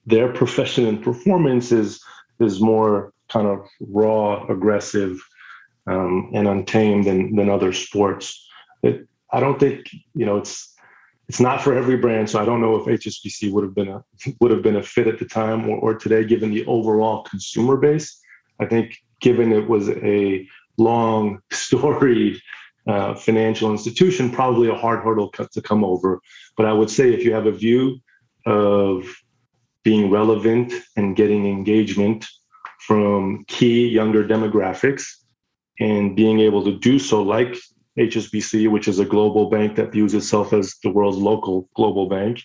[0.05, 2.01] their profession and performance is
[2.39, 5.19] is more kind of raw, aggressive,
[5.88, 8.47] um, and untamed than than other sports.
[8.83, 10.73] It, I don't think you know it's
[11.27, 12.29] it's not for every brand.
[12.29, 14.03] So I don't know if HSBC would have been a
[14.39, 17.75] would have been a fit at the time or, or today, given the overall consumer
[17.75, 18.21] base.
[18.60, 22.39] I think given it was a long, storied
[22.88, 26.22] uh, financial institution, probably a hard hurdle to come over.
[26.56, 27.98] But I would say if you have a view
[28.46, 29.06] of
[29.84, 32.26] being relevant and getting engagement
[32.80, 35.04] from key younger demographics
[35.80, 37.56] and being able to do so like
[38.00, 42.41] HSBC, which is a global bank that views itself as the world's local global bank,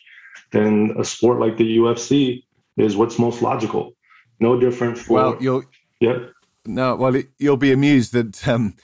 [0.51, 2.45] then a sport like the UFC
[2.77, 3.93] is what's most logical.
[4.41, 5.15] No different for.
[5.15, 5.63] Well, you'll.
[6.03, 6.19] Yeah.
[6.67, 8.49] No, well, you'll be amused that.
[8.49, 8.75] Um,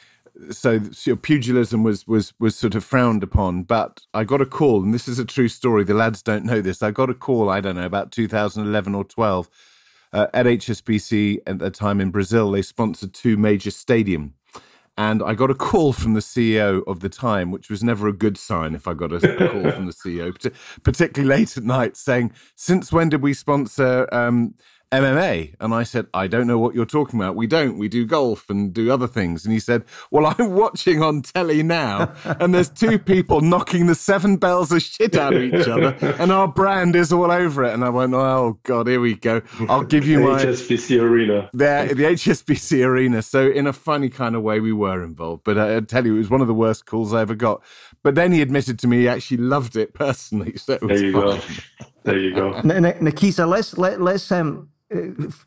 [0.53, 4.85] so, so pugilism was was was sort of frowned upon, but I got a call,
[4.85, 5.83] and this is a true story.
[5.83, 6.81] The lads don't know this.
[6.81, 7.51] I got a call.
[7.51, 9.51] I don't know about 2011 or 12
[10.13, 12.53] uh, at HSBC at the time in Brazil.
[12.53, 14.35] They sponsored two major stadium
[14.99, 18.13] and I got a call from the CEO of the time, which was never a
[18.13, 20.53] good sign if I got a call from the CEO,
[20.83, 24.57] particularly late at night, saying, Since when did we sponsor um,
[24.91, 25.55] MMA?
[25.61, 27.37] And I said, I don't know what you're talking about.
[27.37, 27.77] We don't.
[27.77, 29.45] We do golf and do other things.
[29.45, 33.95] And he said, Well, I'm watching on telly now, and there's two people knocking the
[33.95, 37.75] seven bells of shit out of each other, and our brand is all over it.
[37.75, 39.43] And I went, Oh, God, here we go.
[39.69, 41.51] I'll give you my HSBC Arena.
[41.53, 43.21] The, the HSBC Arena.
[43.21, 45.45] So, in a funny kind of way, we were involved.
[45.45, 47.63] But I, I tell you, it was one of the worst calls I ever got.
[48.03, 50.55] But then he admitted to me he actually loved it personally.
[50.69, 51.23] So there you fun.
[51.23, 51.41] go.
[52.05, 52.53] There you go.
[52.63, 54.69] Nakisa, let's let, let's um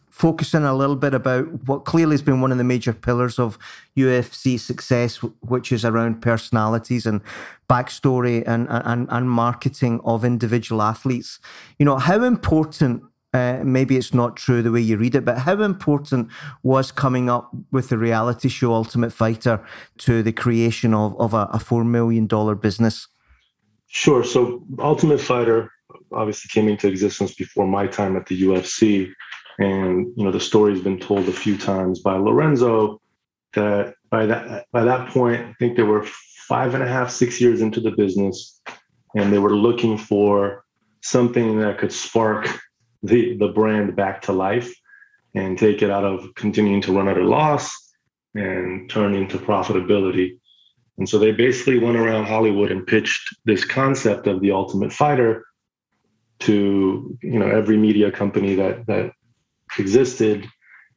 [0.09, 3.57] focusing a little bit about what clearly has been one of the major pillars of
[3.97, 7.21] UFC success, which is around personalities and
[7.69, 11.39] backstory and, and, and marketing of individual athletes.
[11.79, 15.39] You know, how important uh, maybe it's not true the way you read it, but
[15.39, 16.29] how important
[16.63, 19.63] was coming up with the reality show Ultimate Fighter
[19.99, 22.27] to the creation of, of a, a $4 million
[22.57, 23.07] business?
[23.87, 24.23] Sure.
[24.23, 25.71] So, Ultimate Fighter
[26.11, 29.11] obviously came into existence before my time at the UFC.
[29.59, 33.01] And you know, the story's been told a few times by Lorenzo
[33.53, 36.05] that by that by that point, I think they were
[36.47, 38.61] five and a half, six years into the business,
[39.15, 40.63] and they were looking for
[41.01, 42.47] something that could spark
[43.03, 44.73] the the brand back to life
[45.35, 47.71] and take it out of continuing to run at a loss
[48.35, 50.37] and turn into profitability.
[50.97, 55.45] And so they basically went around Hollywood and pitched this concept of the ultimate fighter
[56.39, 59.11] to you know every media company that that
[59.79, 60.47] existed.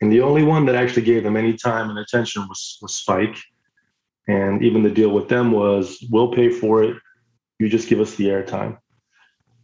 [0.00, 3.37] And the only one that actually gave them any time and attention was, was Spike.
[4.26, 6.96] And even the deal with them was we'll pay for it.
[7.58, 8.78] You just give us the airtime.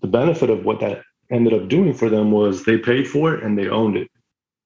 [0.01, 3.43] The benefit of what that ended up doing for them was they paid for it
[3.43, 4.09] and they owned it.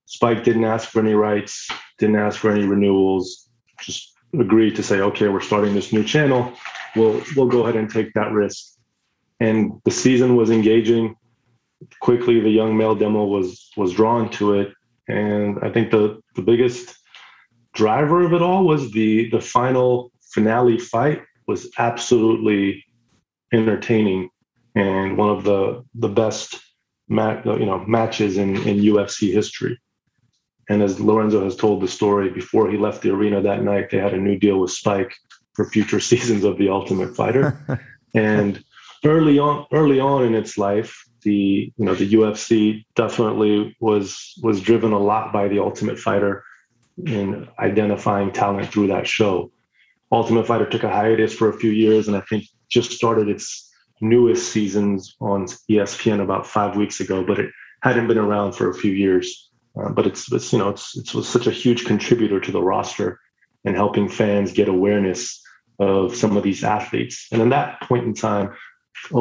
[0.06, 3.48] Spike didn't ask for any rights, didn't ask for any renewals,
[3.80, 6.52] just agreed to say, okay, we're starting this new channel.
[6.96, 8.74] We'll we'll go ahead and take that risk.
[9.40, 11.16] and the season was engaging.
[12.00, 14.72] Quickly, the young male demo was was drawn to it,
[15.08, 16.96] and I think the the biggest
[17.74, 22.84] driver of it all was the the final finale fight was absolutely
[23.52, 24.30] entertaining
[24.74, 26.60] and one of the the best
[27.08, 29.78] ma- you know matches in in UFC history.
[30.70, 33.98] And as Lorenzo has told the story before he left the arena that night, they
[33.98, 35.14] had a new deal with Spike
[35.54, 37.82] for future seasons of The Ultimate Fighter.
[38.14, 38.64] and
[39.04, 44.60] early on, early on in its life, the you know the UFC definitely was was
[44.60, 46.44] driven a lot by The Ultimate Fighter
[47.06, 49.50] in identifying talent through that show.
[50.12, 53.72] Ultimate Fighter took a hiatus for a few years, and I think just started its
[54.00, 57.50] newest seasons on ESPN about five weeks ago, but it
[57.82, 59.50] hadn't been around for a few years.
[59.76, 62.62] Uh, but it's, it's you know it's it was such a huge contributor to the
[62.62, 63.18] roster
[63.64, 65.42] and helping fans get awareness
[65.80, 67.26] of some of these athletes.
[67.32, 68.54] And in that point in time,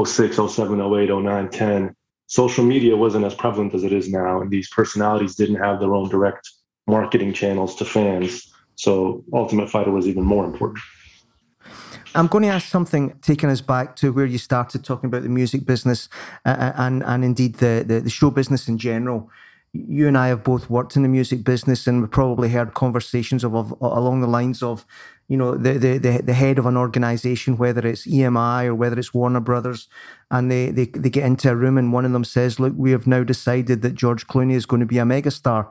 [0.06, 1.96] 06, 07, 08, 09, 10,
[2.28, 5.94] social media wasn't as prevalent as it is now, and these personalities didn't have their
[5.94, 6.50] own direct
[6.88, 8.52] marketing channels to fans.
[8.76, 10.80] So Ultimate Fighter was even more important.
[12.16, 15.30] I'm going to ask something taking us back to where you started talking about the
[15.30, 16.10] music business
[16.46, 19.30] uh, uh, and and indeed the, the, the show business in general.
[19.76, 23.44] You and I have both worked in the music business, and we've probably heard conversations
[23.44, 24.86] of, of along the lines of,
[25.28, 29.16] you know, the, the the head of an organization, whether it's EMI or whether it's
[29.16, 29.88] Warner Brothers,
[30.30, 32.92] and they, they they get into a room and one of them says, "Look, we
[32.92, 35.68] have now decided that George Clooney is going to be a megastar,"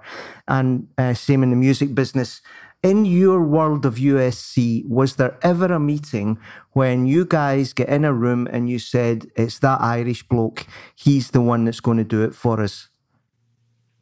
[0.49, 2.43] and uh, same in the music business.
[2.83, 6.39] In your world of UFC, was there ever a meeting
[6.73, 11.31] when you guys get in a room and you said, it's that Irish bloke, he's
[11.31, 12.89] the one that's going to do it for us?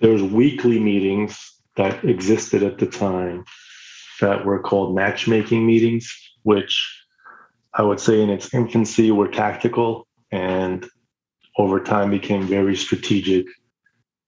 [0.01, 1.39] There's weekly meetings
[1.77, 3.45] that existed at the time
[4.21, 7.05] that were called matchmaking meetings, which
[7.75, 10.87] I would say in its infancy were tactical and
[11.59, 13.47] over time became very strategic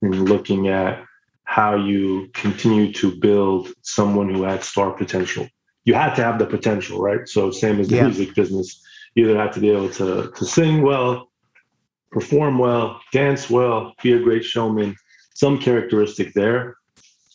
[0.02, 1.04] in looking at
[1.44, 5.46] how you continue to build someone who had star potential.
[5.84, 7.26] You had to have the potential, right?
[7.26, 8.04] So same as the yeah.
[8.04, 8.82] music business,
[9.14, 11.30] you either have to be able to to sing well,
[12.10, 14.94] perform well, dance well, be a great showman,
[15.34, 16.76] some characteristic there.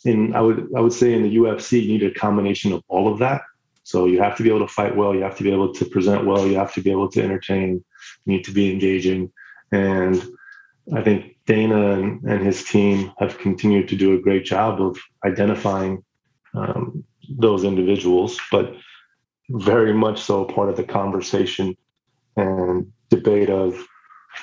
[0.05, 3.11] And I would I would say in the UFC, you need a combination of all
[3.11, 3.41] of that.
[3.83, 5.85] So you have to be able to fight well, you have to be able to
[5.85, 7.83] present well, you have to be able to entertain,
[8.25, 9.31] you need to be engaging.
[9.71, 10.21] And
[10.93, 14.97] I think Dana and, and his team have continued to do a great job of
[15.25, 16.03] identifying
[16.53, 18.73] um, those individuals, but
[19.49, 21.75] very much so part of the conversation
[22.35, 23.81] and debate of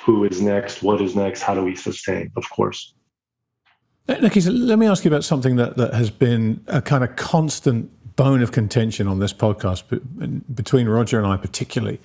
[0.05, 2.95] who is next, what is next, how do we sustain, of course.
[4.09, 7.91] Nicky, let me ask you about something that, that has been a kind of constant
[8.17, 9.83] bone of contention on this podcast
[10.55, 12.01] between Roger and I, particularly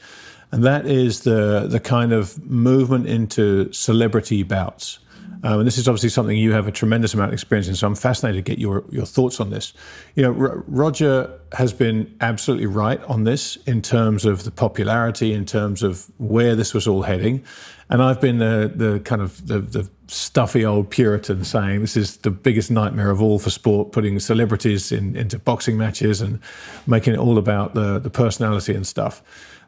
[0.52, 5.00] and that is the the kind of movement into celebrity bouts.
[5.44, 7.76] Um, and this is obviously something you have a tremendous amount of experience in.
[7.76, 9.74] So I'm fascinated to get your your thoughts on this.
[10.16, 15.34] You know, R- Roger has been absolutely right on this in terms of the popularity,
[15.34, 17.44] in terms of where this was all heading,
[17.90, 22.18] and I've been the the kind of the, the stuffy old Puritan saying this is
[22.18, 26.40] the biggest nightmare of all for sport, putting celebrities in, into boxing matches and
[26.86, 29.22] making it all about the the personality and stuff.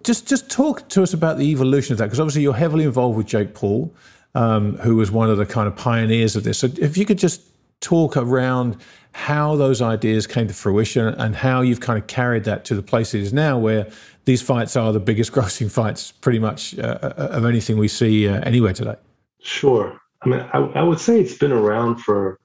[0.04, 3.18] Just just talk to us about the evolution of that, because obviously you're heavily involved
[3.18, 3.94] with Jake Paul,
[4.36, 6.60] um, who was one of the kind of pioneers of this.
[6.60, 7.42] So if you could just
[7.82, 8.78] talk around
[9.14, 12.82] how those ideas came to fruition and how you've kind of carried that to the
[12.82, 13.88] place it is now, where
[14.26, 18.28] these fights are the biggest grossing fights, pretty much uh, uh, of anything we see
[18.28, 18.96] uh, anywhere today.
[19.42, 19.98] Sure.
[20.24, 22.40] I mean, I, I would say it's been around for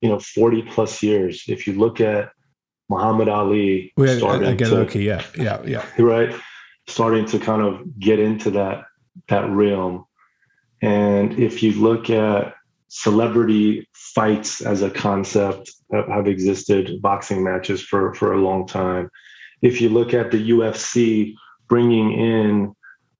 [0.00, 1.44] you know 40 plus years.
[1.48, 2.30] If you look at
[2.88, 6.32] Muhammad Ali, starting again, to, okay, yeah, yeah, yeah, right
[6.88, 8.84] starting to kind of get into that
[9.28, 10.04] that realm.
[10.82, 12.54] And if you look at
[12.88, 19.10] celebrity fights as a concept have existed, boxing matches for for a long time.
[19.62, 21.34] If you look at the UFC
[21.68, 22.74] bringing in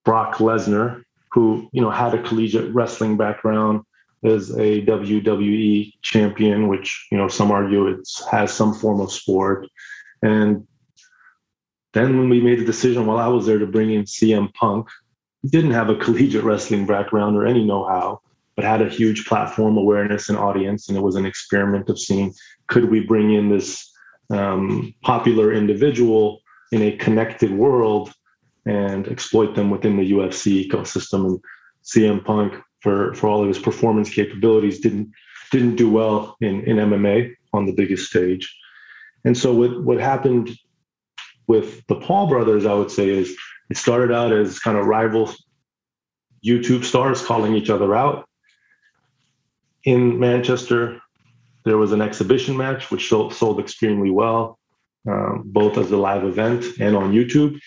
[0.04, 3.82] Brock Lesnar, who you know had a collegiate wrestling background,
[4.24, 9.66] as a WWE champion, which you know some argue it has some form of sport,
[10.22, 10.66] and
[11.94, 14.88] then when we made the decision while I was there to bring in CM Punk,
[15.46, 18.20] didn't have a collegiate wrestling background or any know-how,
[18.56, 20.88] but had a huge platform awareness and audience.
[20.88, 22.34] And it was an experiment of seeing
[22.68, 23.90] could we bring in this
[24.30, 26.40] um, popular individual
[26.72, 28.12] in a connected world
[28.66, 31.24] and exploit them within the UFC ecosystem.
[31.24, 31.40] And
[31.84, 35.10] CM Punk, for for all of his performance capabilities, didn't
[35.50, 38.54] didn't do well in in MMA on the biggest stage.
[39.24, 40.50] And so what what happened
[41.46, 43.34] with the Paul brothers, I would say is
[43.70, 45.32] it started out as kind of rival
[46.44, 48.28] YouTube stars calling each other out.
[49.84, 51.00] In Manchester,
[51.64, 54.58] there was an exhibition match which sold, sold extremely well,
[55.08, 57.58] um, both as a live event and on YouTube.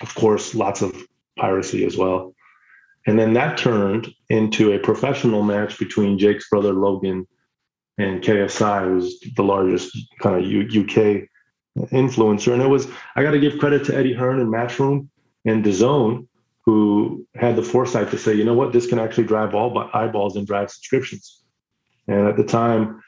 [0.00, 0.96] Of course, lots of
[1.38, 2.34] piracy as well.
[3.06, 7.26] And then that turned into a professional match between Jake's brother Logan
[7.96, 11.28] and KSI, who's the largest kind of U- UK
[11.90, 12.52] influencer.
[12.52, 15.08] And it was, I got to give credit to Eddie Hearn and Matchroom
[15.44, 16.26] and DAZN,
[16.64, 20.36] who had the foresight to say, you know what, this can actually drive all eyeballs
[20.36, 21.42] and drive subscriptions.
[22.08, 23.02] And at the time,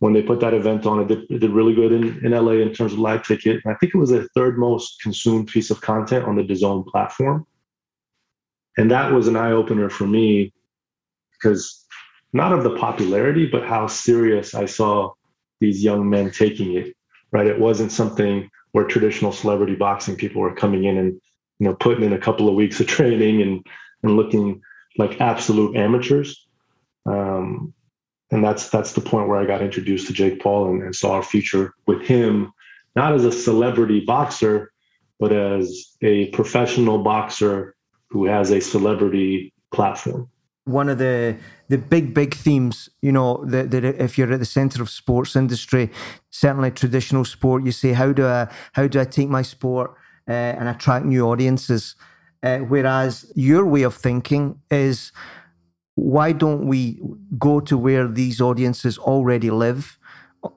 [0.00, 2.52] when they put that event on, it did, it did really good in, in LA
[2.52, 3.60] in terms of live ticket.
[3.64, 6.86] And I think it was the third most consumed piece of content on the DAZN
[6.86, 7.46] platform.
[8.76, 10.52] And that was an eye opener for me
[11.32, 11.86] because
[12.32, 15.12] not of the popularity, but how serious I saw
[15.60, 16.94] these young men taking it.
[17.32, 17.46] Right.
[17.46, 21.20] It wasn't something where traditional celebrity boxing people were coming in and,
[21.58, 23.66] you know, putting in a couple of weeks of training and,
[24.02, 24.60] and looking
[24.98, 26.46] like absolute amateurs.
[27.06, 27.72] Um,
[28.30, 31.18] and that's that's the point where I got introduced to Jake Paul and, and saw
[31.18, 32.52] a future with him,
[32.96, 34.72] not as a celebrity boxer,
[35.20, 37.76] but as a professional boxer
[38.10, 40.28] who has a celebrity platform.
[40.64, 41.36] One of the
[41.68, 45.36] the big big themes, you know, that, that if you're at the center of sports
[45.36, 45.92] industry,
[46.30, 49.94] certainly traditional sport, you say how do I how do I take my sport
[50.28, 51.94] uh, and attract new audiences?
[52.42, 55.12] Uh, whereas your way of thinking is
[55.94, 57.00] why don't we
[57.38, 59.98] go to where these audiences already live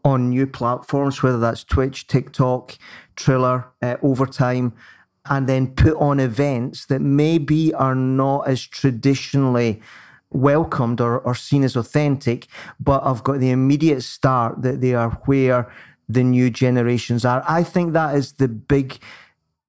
[0.03, 2.77] on new platforms, whether that's Twitch, TikTok,
[3.15, 4.73] Triller, uh, Overtime,
[5.29, 9.81] and then put on events that maybe are not as traditionally
[10.31, 12.47] welcomed or, or seen as authentic,
[12.79, 15.71] but I've got the immediate start that they are where
[16.07, 17.43] the new generations are.
[17.47, 18.99] I think that is the big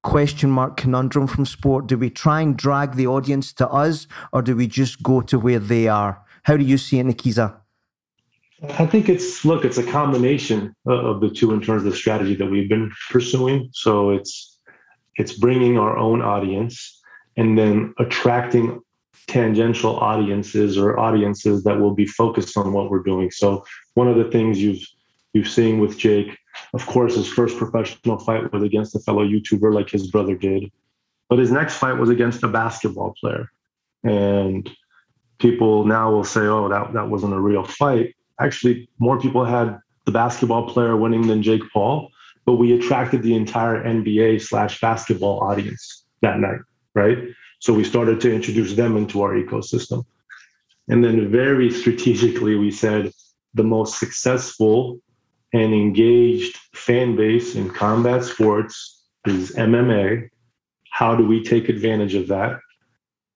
[0.02, 1.86] question mark conundrum from sport.
[1.86, 5.38] Do we try and drag the audience to us or do we just go to
[5.38, 6.22] where they are?
[6.44, 7.56] How do you see it, Nakisa?
[8.78, 12.34] I think it's look, it's a combination of the two in terms of the strategy
[12.34, 13.70] that we've been pursuing.
[13.72, 14.58] So it's
[15.16, 17.00] it's bringing our own audience
[17.36, 18.80] and then attracting
[19.26, 23.30] tangential audiences or audiences that will be focused on what we're doing.
[23.30, 24.82] So one of the things you've
[25.32, 26.36] you've seen with Jake,
[26.74, 30.70] of course, his first professional fight was against a fellow YouTuber like his brother did,
[31.28, 33.50] but his next fight was against a basketball player,
[34.04, 34.70] and
[35.38, 39.78] people now will say, "Oh, that that wasn't a real fight." Actually, more people had
[40.06, 42.10] the basketball player winning than Jake Paul,
[42.46, 46.60] but we attracted the entire NBA slash basketball audience that night,
[46.94, 47.18] right?
[47.60, 50.04] So we started to introduce them into our ecosystem.
[50.88, 53.12] And then very strategically, we said
[53.54, 55.00] the most successful
[55.52, 60.28] and engaged fan base in combat sports is MMA.
[60.90, 62.58] How do we take advantage of that?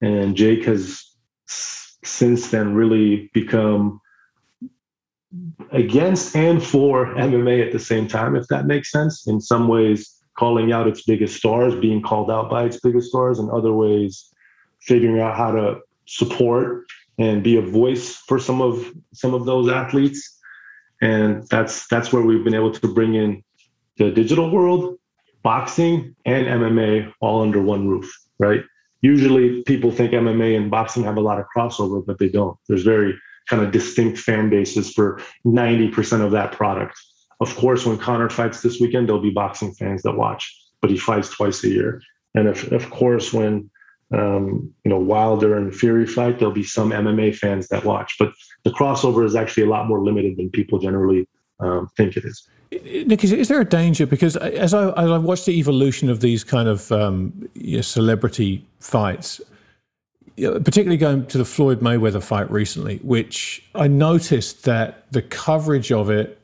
[0.00, 1.02] And Jake has
[1.46, 4.00] since then really become
[5.72, 9.26] against and for MMA at the same time, if that makes sense.
[9.26, 13.38] In some ways, calling out its biggest stars, being called out by its biggest stars,
[13.38, 14.32] and other ways,
[14.80, 16.84] figuring out how to support
[17.18, 20.33] and be a voice for some of some of those athletes.
[21.00, 23.42] And that's that's where we've been able to bring in
[23.98, 24.96] the digital world,
[25.42, 28.62] boxing and MMA all under one roof, right?
[29.02, 32.56] Usually people think MMA and boxing have a lot of crossover, but they don't.
[32.68, 33.14] There's very
[33.48, 36.98] kind of distinct fan bases for 90% of that product.
[37.40, 40.96] Of course, when Conor fights this weekend, there'll be boxing fans that watch, but he
[40.96, 42.00] fights twice a year.
[42.34, 43.70] And if, of course, when
[44.12, 48.16] um, you know Wilder and Fury fight, there'll be some MMA fans that watch.
[48.18, 48.32] But
[48.64, 51.28] the crossover is actually a lot more limited than people generally
[51.60, 52.48] um, think it is.
[52.82, 54.06] Nick, is, is, there a danger?
[54.06, 57.82] Because as I, as I watched the evolution of these kind of um, you know,
[57.82, 59.40] celebrity fights,
[60.36, 66.10] particularly going to the Floyd Mayweather fight recently, which I noticed that the coverage of
[66.10, 66.40] it,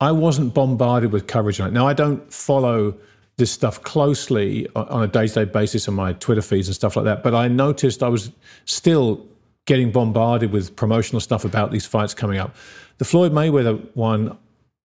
[0.00, 1.72] I wasn't bombarded with coverage on it.
[1.72, 2.94] Now, I don't follow
[3.38, 6.96] this stuff closely on a day to day basis on my Twitter feeds and stuff
[6.96, 8.30] like that, but I noticed I was
[8.66, 9.26] still
[9.64, 12.54] getting bombarded with promotional stuff about these fights coming up.
[12.98, 14.36] The Floyd Mayweather one,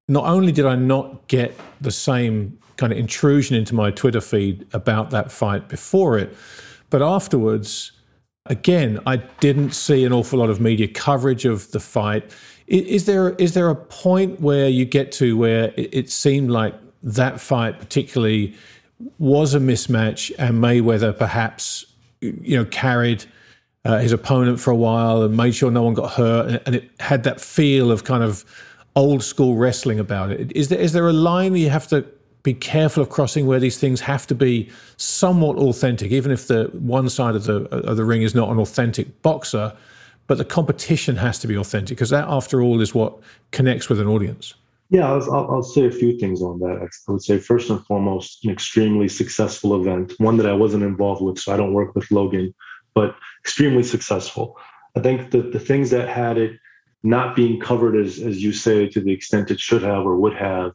[0.08, 4.68] not only did I not get the same kind of intrusion into my Twitter feed
[4.72, 6.36] about that fight before it,
[6.90, 7.92] but afterwards,
[8.48, 12.30] Again, I didn't see an awful lot of media coverage of the fight.
[12.68, 17.40] Is there is there a point where you get to where it seemed like that
[17.40, 18.56] fight particularly
[19.20, 21.86] was a mismatch, and Mayweather perhaps
[22.22, 23.26] you know carried
[23.86, 26.90] uh, his opponent for a while and made sure no one got hurt, and it
[27.00, 28.46] had that feel of kind of
[28.96, 30.52] old school wrestling about it.
[30.56, 32.06] Is there is there a line you have to
[32.44, 36.66] be careful of crossing where these things have to be somewhat authentic, even if the
[36.74, 39.76] one side of the of the ring is not an authentic boxer,
[40.28, 43.18] but the competition has to be authentic because that, after all, is what
[43.52, 44.54] connects with an audience.
[44.94, 46.88] Yeah, I'll, I'll, say a few things on that.
[47.08, 51.24] I would say first and foremost, an extremely successful event, one that I wasn't involved
[51.24, 52.54] with, so I don't work with Logan,
[52.94, 54.56] but extremely successful.
[54.96, 56.60] I think that the things that had it
[57.02, 60.36] not being covered as as you say to the extent it should have or would
[60.36, 60.74] have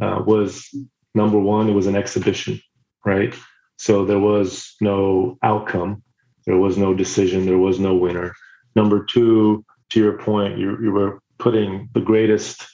[0.00, 0.74] uh, was
[1.14, 2.58] number one, it was an exhibition,
[3.04, 3.34] right?
[3.76, 6.02] So there was no outcome,
[6.46, 8.34] there was no decision, there was no winner.
[8.74, 12.66] Number two, to your point, you, you were putting the greatest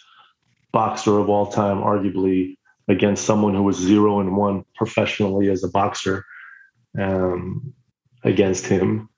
[0.77, 2.59] boxer of all time, arguably,
[2.89, 6.23] against someone who was zero and one professionally as a boxer
[7.01, 7.73] um,
[8.25, 9.09] against him.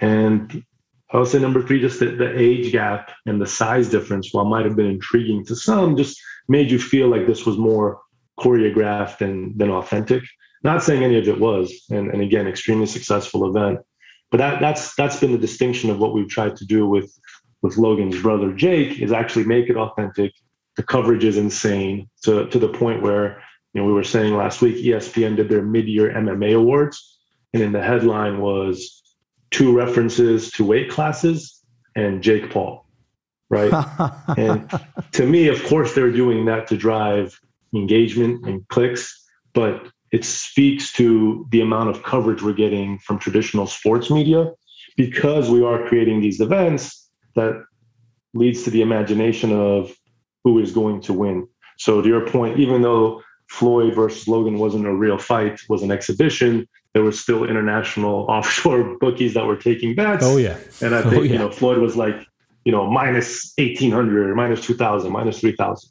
[0.00, 0.62] And
[1.10, 4.44] I would say number three, just the, the age gap and the size difference, while
[4.44, 6.16] might have been intriguing to some, just
[6.46, 8.00] made you feel like this was more
[8.38, 10.22] choreographed than, than authentic.
[10.62, 13.80] Not saying any of it was, and, and again, extremely successful event.
[14.30, 17.08] But that, that's that's been the distinction of what we've tried to do with
[17.62, 20.32] with Logan's brother Jake is actually make it authentic.
[20.76, 24.60] The coverage is insane to to the point where you know we were saying last
[24.60, 27.18] week ESPN did their mid-year MMA awards,
[27.52, 29.02] and in the headline was
[29.50, 31.62] two references to weight classes
[31.94, 32.86] and Jake Paul,
[33.50, 33.72] right?
[34.36, 34.68] and
[35.12, 37.38] to me, of course, they're doing that to drive
[37.72, 43.66] engagement and clicks, but it speaks to the amount of coverage we're getting from traditional
[43.66, 44.52] sports media
[44.96, 47.64] because we are creating these events that
[48.32, 49.92] leads to the imagination of
[50.44, 51.48] who is going to win.
[51.78, 55.90] So to your point, even though Floyd versus Logan wasn't a real fight, was an
[55.90, 60.24] exhibition, there was still international offshore bookies that were taking bets.
[60.24, 60.58] Oh yeah.
[60.80, 61.32] And I think, oh, yeah.
[61.32, 62.16] you know, Floyd was like,
[62.64, 65.90] you know, minus 1800, minus 2000, minus 3000.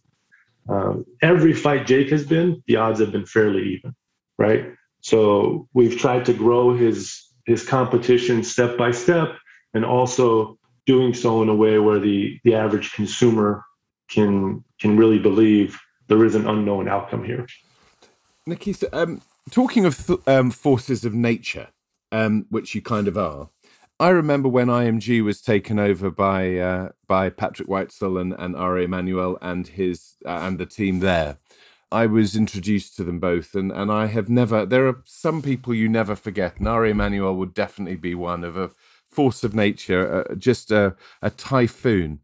[0.70, 3.93] Um, every fight Jake has been, the odds have been fairly even,
[4.38, 4.74] right?
[5.01, 9.36] So we've tried to grow his his competition step by step,
[9.74, 13.64] and also doing so in a way where the the average consumer
[14.10, 17.47] can can really believe there is an unknown outcome here.
[18.47, 21.70] Nakisa, um, talking of th- um, forces of nature,
[22.12, 23.49] um, which you kind of are,
[23.99, 28.86] I remember when IMG was taken over by uh, by Patrick Whitesell and, and Ari
[28.86, 31.38] Emanuel and his uh, and the team there.
[31.91, 34.66] I was introduced to them both, and, and I have never.
[34.66, 38.58] There are some people you never forget, and Ari Emanuel would definitely be one of
[38.58, 38.72] a
[39.08, 42.20] force of nature, uh, just a, a typhoon.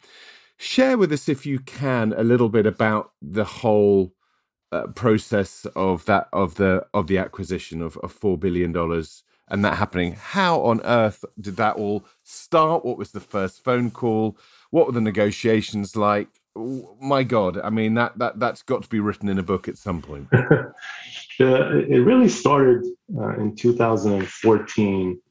[0.62, 4.14] Share with us, if you can, a little bit about the whole
[4.74, 9.64] uh, process of that of the of the acquisition of, of four billion dollars and
[9.64, 10.18] that happening.
[10.20, 12.84] How on earth did that all start?
[12.84, 14.38] What was the first phone call?
[14.70, 16.28] What were the negotiations like?
[17.02, 19.78] My God, I mean that that that's got to be written in a book at
[19.78, 20.28] some point.
[21.40, 22.86] it really started
[23.18, 25.22] uh, in 2014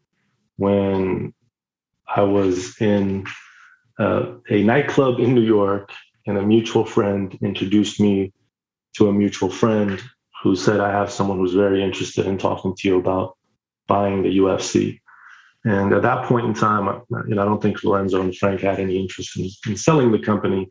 [0.56, 1.34] when
[2.08, 3.26] I was in
[3.98, 5.90] uh, a nightclub in New York,
[6.26, 8.32] and a mutual friend introduced me
[8.96, 10.00] to a mutual friend
[10.42, 13.36] who said, "I have someone who's very interested in talking to you about
[13.88, 15.00] buying the UFC.
[15.64, 18.78] And at that point in time, you know, I don't think Lorenzo and Frank had
[18.78, 20.68] any interest in, in selling the company,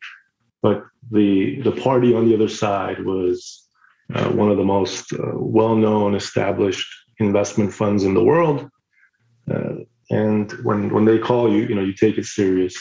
[0.62, 3.68] but the the party on the other side was
[4.14, 6.88] uh, one of the most uh, well-known, established
[7.20, 8.70] investment funds in the world.
[9.52, 9.76] Uh,
[10.10, 12.76] and when when they call you, you know, you take it serious.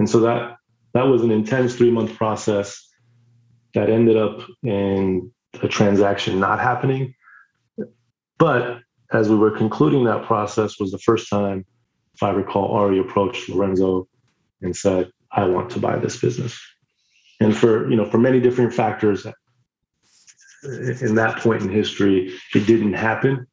[0.00, 0.56] And so that
[0.94, 2.88] that was an intense three-month process
[3.74, 5.30] that ended up in
[5.62, 7.14] a transaction not happening.
[8.38, 8.78] But
[9.12, 11.66] as we were concluding that process was the first time,
[12.14, 14.08] if I recall, Ari approached Lorenzo
[14.62, 16.58] and said, I want to buy this business.
[17.40, 19.26] And for, you know, for many different factors
[20.64, 23.46] in that point in history, it didn't happen.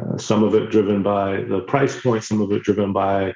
[0.00, 3.34] Uh, some of it driven by the price point, some of it driven by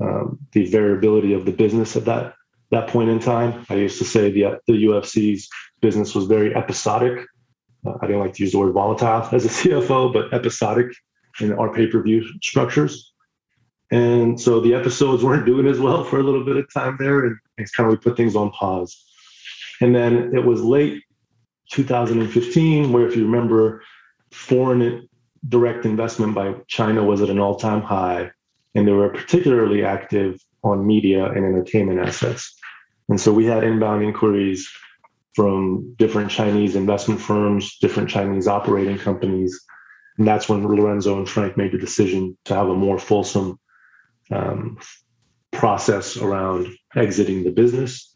[0.00, 2.34] um, the variability of the business at that
[2.70, 3.66] that point in time.
[3.68, 5.48] I used to say the the UFC's
[5.80, 7.26] business was very episodic.
[7.86, 10.88] Uh, I didn't like to use the word volatile as a CFO, but episodic
[11.40, 13.12] in our pay per view structures.
[13.92, 17.26] And so the episodes weren't doing as well for a little bit of time there,
[17.26, 18.96] and it's kind of we put things on pause.
[19.80, 21.02] And then it was late
[21.70, 23.82] 2015, where if you remember,
[24.30, 25.08] foreign
[25.48, 28.30] direct investment by China was at an all time high,
[28.74, 32.54] and they were particularly active on media and entertainment assets.
[33.08, 34.68] And so we had inbound inquiries
[35.34, 39.64] from different Chinese investment firms, different Chinese operating companies
[40.20, 43.58] and that's when Lorenzo and Frank made the decision to have a more fulsome
[44.30, 44.78] um,
[45.50, 48.14] process around exiting the business.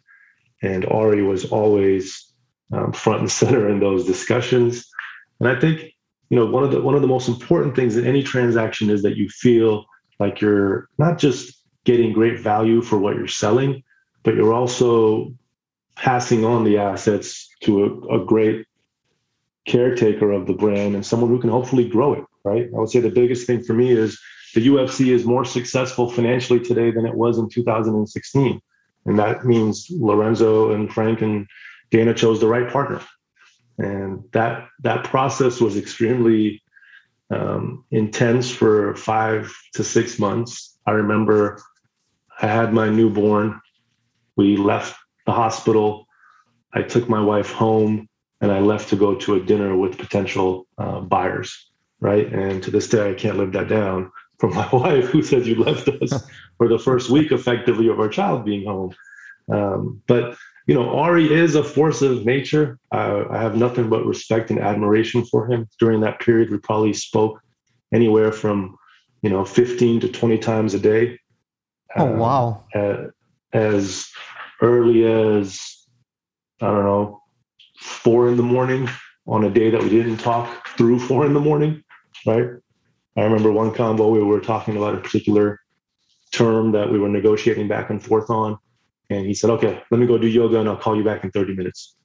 [0.63, 2.31] And Ari was always
[2.75, 4.87] um, front and center in those discussions.
[5.41, 5.81] And I think
[6.29, 9.03] you know one of the one of the most important things in any transaction is
[9.03, 9.87] that you feel
[10.19, 13.83] like you're not just getting great value for what you're selling,
[14.23, 15.33] but you're also
[15.97, 18.67] passing on the assets to a, a great
[19.67, 22.25] caretaker of the brand and someone who can hopefully grow it.
[22.45, 22.69] Right.
[22.75, 24.21] I would say the biggest thing for me is
[24.55, 28.61] the UFC is more successful financially today than it was in 2016.
[29.07, 31.47] And that means Lorenzo and Frank and
[31.91, 33.01] Dana chose the right partner.
[33.79, 36.63] And that that process was extremely
[37.31, 40.79] um, intense for five to six months.
[40.87, 41.63] I remember
[42.41, 43.61] I had my newborn.
[44.37, 44.97] We left
[45.27, 46.07] the hospital.
[46.73, 48.09] I took my wife home
[48.41, 51.71] and I left to go to a dinner with potential uh, buyers.
[52.01, 52.31] Right.
[52.33, 55.55] And to this day, I can't live that down from my wife who said you
[55.55, 56.27] left us
[56.59, 58.95] for the first week effectively of our child being home.
[59.51, 60.37] Um, but
[60.67, 62.79] you know, Ari is a force of nature.
[62.91, 65.69] Uh, I have nothing but respect and admiration for him.
[65.79, 67.41] During that period, we probably spoke
[67.93, 68.77] anywhere from,
[69.23, 71.19] you know, 15 to 20 times a day.
[71.97, 72.65] Oh, uh, wow.
[72.75, 72.97] Uh,
[73.53, 74.11] as
[74.63, 75.87] early as,
[76.63, 77.23] I don't know,
[77.79, 78.89] four in the morning
[79.27, 81.83] on a day that we didn't talk through four in the morning,
[82.27, 82.49] right?
[83.17, 85.61] I remember one combo we were talking about a particular
[86.33, 88.59] term that we were negotiating back and forth on.
[89.11, 91.31] And he said, okay, let me go do yoga and I'll call you back in
[91.31, 91.97] 30 minutes.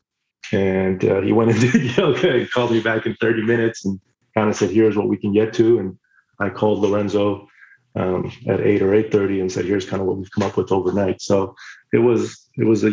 [0.51, 3.99] And uh, he went and did yoga and called me back in 30 minutes and
[4.35, 5.79] kind of said, here's what we can get to.
[5.79, 5.97] And
[6.39, 7.47] I called Lorenzo
[7.95, 10.71] um, at 8 or 8.30 and said, here's kind of what we've come up with
[10.71, 11.21] overnight.
[11.21, 11.55] So
[11.93, 12.91] it was, it was a,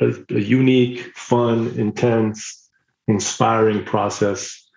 [0.00, 2.70] a, a unique, fun, intense,
[3.08, 4.68] inspiring process.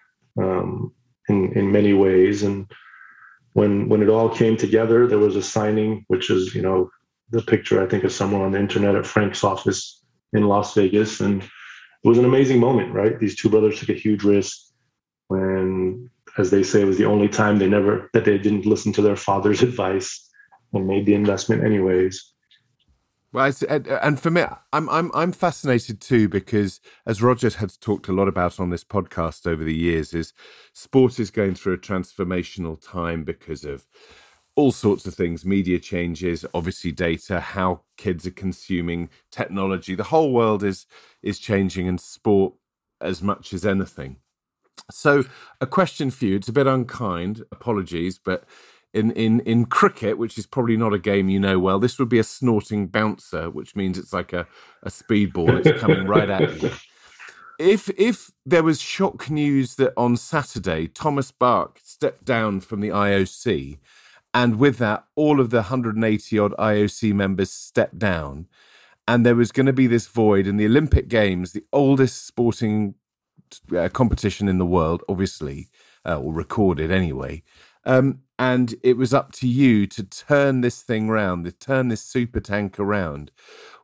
[0.41, 0.93] Um,
[1.31, 2.43] in in many ways.
[2.43, 2.71] And
[3.53, 6.89] when when it all came together, there was a signing, which is you know
[7.31, 10.03] the picture I think of somewhere on the internet at Frank's office
[10.33, 12.93] in Las Vegas, and it was an amazing moment.
[12.93, 14.57] Right, these two brothers took a huge risk
[15.27, 18.93] when, as they say, it was the only time they never that they didn't listen
[18.93, 20.29] to their father's advice
[20.73, 22.31] and made the investment anyways.
[23.33, 28.13] Well, and for me, I'm I'm I'm fascinated too because, as Roger has talked a
[28.13, 30.33] lot about on this podcast over the years, is
[30.73, 33.87] sport is going through a transformational time because of
[34.61, 39.95] all sorts of things, media changes, obviously data, how kids are consuming technology.
[39.95, 40.85] The whole world is
[41.23, 42.53] is changing, and sport
[43.01, 44.17] as much as anything.
[44.91, 45.23] So,
[45.59, 46.35] a question for you.
[46.35, 47.43] It's a bit unkind.
[47.51, 48.43] Apologies, but
[48.93, 52.09] in, in, in cricket, which is probably not a game you know well, this would
[52.09, 54.45] be a snorting bouncer, which means it's like a,
[54.83, 55.65] a speedball.
[55.65, 56.69] It's coming right at you.
[57.59, 62.89] If if there was shock news that on Saturday Thomas Bach stepped down from the
[62.89, 63.77] IOC,
[64.33, 68.47] and with that all of the 180 odd IOC members stepped down,
[69.07, 72.95] and there was going to be this void in the Olympic Games, the oldest sporting
[73.75, 75.69] uh, competition in the world, obviously,
[76.05, 77.43] uh, or recorded anyway.
[77.83, 82.01] Um, and it was up to you to turn this thing around, to turn this
[82.01, 83.31] super tank around.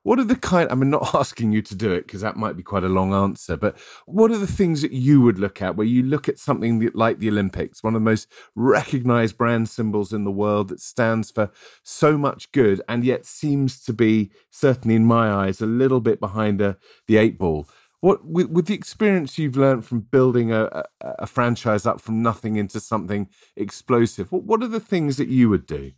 [0.07, 0.71] What are the kind?
[0.71, 3.57] I'm not asking you to do it because that might be quite a long answer,
[3.57, 6.89] but what are the things that you would look at where you look at something
[6.93, 11.29] like the Olympics, one of the most recognized brand symbols in the world that stands
[11.29, 11.51] for
[11.83, 16.21] so much good and yet seems to be, certainly in my eyes, a little bit
[16.21, 16.77] behind the,
[17.07, 17.67] the eight ball?
[17.99, 22.21] what with, with the experience you've learned from building a, a, a, franchise up from
[22.21, 25.91] nothing into something explosive what, what are the things that you would do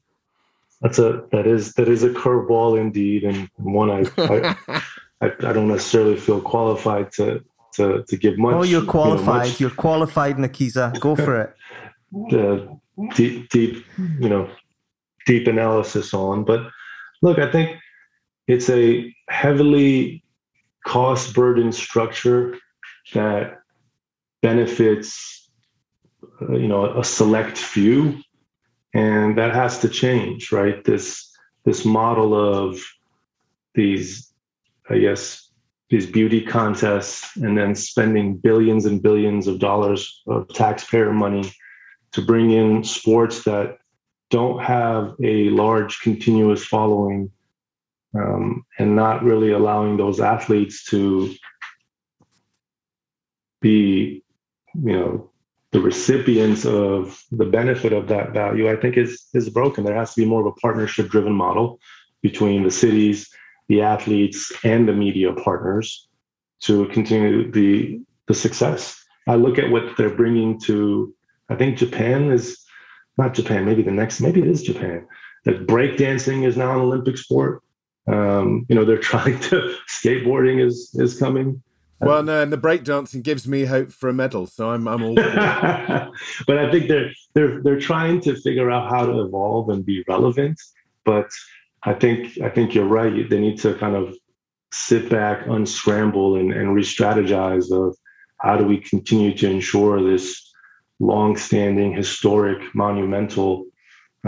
[0.81, 4.55] that's a that is that is a curveball indeed and one I, I
[5.21, 9.51] I, I don't necessarily feel qualified to to to give much oh you're qualified you
[9.51, 11.55] know, you're qualified Nakisa go for it.
[12.29, 12.79] the
[13.15, 14.49] deep deep you know
[15.25, 16.43] deep analysis on.
[16.43, 16.69] But
[17.21, 17.77] look i think
[18.47, 20.23] it's a heavily
[20.85, 22.57] cost burden structure
[23.13, 23.59] that
[24.41, 25.49] benefits
[26.41, 28.17] uh, you know a select few
[28.93, 30.83] and that has to change right?
[30.83, 31.29] This
[31.65, 32.81] this model of
[33.75, 34.33] these
[34.89, 35.51] i guess
[35.89, 41.51] these beauty contests and then spending billions and billions of dollars of taxpayer money
[42.11, 43.77] to bring in sports that
[44.29, 47.31] don't have a large continuous following
[48.15, 51.33] um, and not really allowing those athletes to
[53.61, 54.23] be,
[54.73, 55.28] you know,
[55.71, 59.83] the recipients of the benefit of that value, I think is is broken.
[59.83, 61.79] There has to be more of a partnership driven model
[62.21, 63.29] between the cities,
[63.67, 66.07] the athletes, and the media partners
[66.61, 69.03] to continue the the success.
[69.27, 71.13] I look at what they're bringing to.
[71.49, 72.65] I think Japan is
[73.17, 73.65] not Japan.
[73.65, 74.21] Maybe the next.
[74.21, 75.07] Maybe it is Japan.
[75.45, 77.61] That breakdancing is now an Olympic sport.
[78.07, 81.61] Um, you know, they're trying to skateboarding is is coming.
[82.01, 85.15] Well, no, and the breakdancing gives me hope for a medal, so I'm I'm all.
[85.15, 90.03] but I think they're they're they're trying to figure out how to evolve and be
[90.07, 90.59] relevant.
[91.03, 91.29] But
[91.83, 93.29] I think I think you're right.
[93.29, 94.15] They need to kind of
[94.71, 97.97] sit back, unscramble, and, and re-strategize of
[98.37, 100.53] how do we continue to ensure this
[100.99, 103.65] long-standing, historic, monumental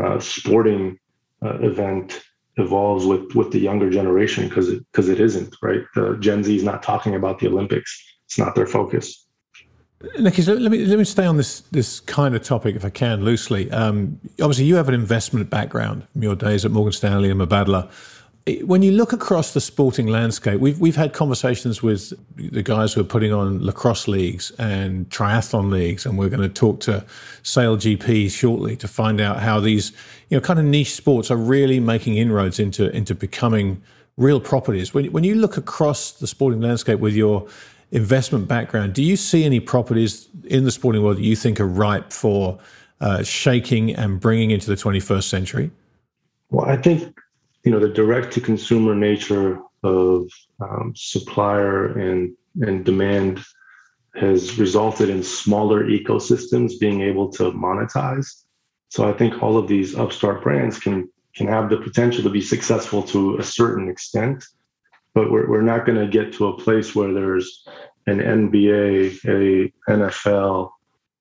[0.02, 0.98] uh, sporting
[1.46, 2.24] uh, event
[2.58, 5.82] evolves with with the younger generation because it because it isn't right.
[5.96, 7.92] The Gen Z is not talking about the Olympics.
[8.26, 9.28] It's not their focus.
[10.20, 12.90] Nicky, so let me let me stay on this this kind of topic if I
[12.90, 13.72] can loosely.
[13.72, 17.92] Um, obviously, you have an investment background from your days at Morgan Stanley and Mubadala
[18.64, 23.02] when you look across the sporting landscape, we've we've had conversations with the guys who
[23.02, 27.06] are putting on lacrosse leagues and triathlon leagues, and we're going to talk to
[27.44, 29.92] Sail GP shortly to find out how these
[30.30, 33.82] you know kind of niche sports are really making inroads into into becoming
[34.18, 34.92] real properties.
[34.94, 37.48] When when you look across the sporting landscape with your
[37.92, 41.68] investment background, do you see any properties in the sporting world that you think are
[41.68, 42.58] ripe for
[43.02, 45.72] uh, shaking and bringing into the 21st century?
[46.50, 47.16] Well, I think
[47.64, 50.28] you know the direct to consumer nature of
[50.60, 53.44] um, supplier and and demand
[54.16, 58.44] has resulted in smaller ecosystems being able to monetize.
[58.90, 62.42] So i think all of these upstart brands can can have the potential to be
[62.42, 64.44] successful to a certain extent
[65.14, 67.66] but we're, we're not going to get to a place where there's
[68.08, 70.70] an nba a nfl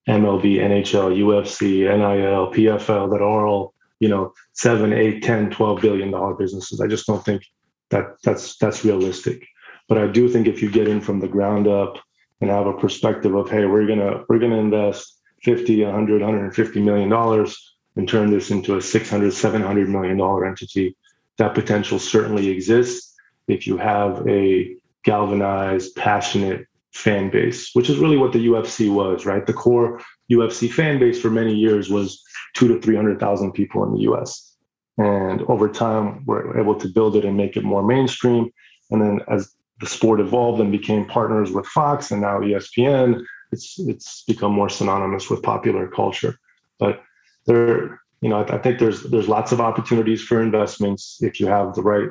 [0.09, 6.11] mlb nhl ufc nil pfl that are all you know, seven, eight, 10, 12 billion
[6.11, 6.80] dollar businesses.
[6.80, 7.42] I just don't think
[7.90, 9.46] that that's that's realistic.
[9.88, 11.98] But I do think if you get in from the ground up
[12.40, 17.09] and have a perspective of, hey, we're gonna we're gonna invest 50, 100, 150 million
[17.09, 20.96] dollars and turn this into a 600, 700 million dollar entity,
[21.38, 23.14] that potential certainly exists
[23.48, 29.26] if you have a galvanized, passionate fan base, which is really what the UFC was,
[29.26, 29.46] right?
[29.46, 32.22] The core UFC fan base for many years was
[32.55, 34.57] two to 300,000 people in the US.
[34.98, 38.51] And over time, we're able to build it and make it more mainstream.
[38.90, 43.22] And then as the sport evolved and became partners with Fox and now ESPN,
[43.53, 46.38] it's it's become more synonymous with popular culture.
[46.78, 47.03] But
[47.46, 51.46] there, you know, I, I think there's there's lots of opportunities for investments if you
[51.46, 52.11] have the right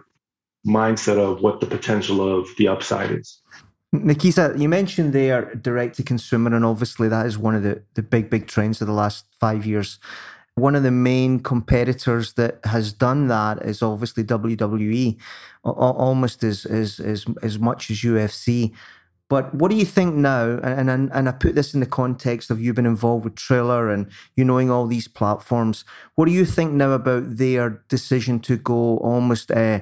[0.67, 3.41] mindset of what the potential of the upside is.
[3.93, 8.03] Nakisa, you mentioned there direct to consumer, and obviously that is one of the, the
[8.03, 9.97] big, big trends of the last five years.
[10.53, 15.17] One of the main competitors that has done that is obviously WWE,
[15.63, 18.73] almost as, as, as, as much as UFC.
[19.29, 20.59] But what do you think now?
[20.63, 23.89] And, and and I put this in the context of you being involved with Triller
[23.89, 25.85] and you knowing all these platforms.
[26.15, 29.81] What do you think now about their decision to go almost uh,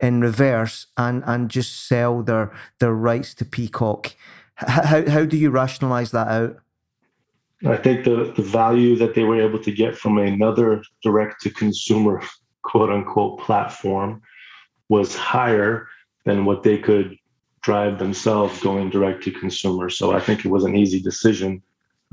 [0.00, 4.14] in reverse and and just sell their their rights to Peacock.
[4.56, 6.56] How how do you rationalize that out?
[7.66, 11.50] I think the the value that they were able to get from another direct to
[11.50, 12.22] consumer
[12.62, 14.20] quote unquote platform
[14.88, 15.88] was higher
[16.24, 17.16] than what they could
[17.62, 19.88] drive themselves going direct to consumer.
[19.90, 21.62] So I think it was an easy decision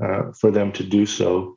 [0.02, 1.56] uh, for them to do so.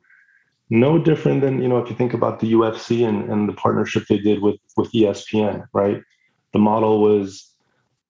[0.70, 4.04] No different than you know if you think about the UFC and, and the partnership
[4.08, 6.02] they did with with ESPN, right?
[6.52, 7.54] The model was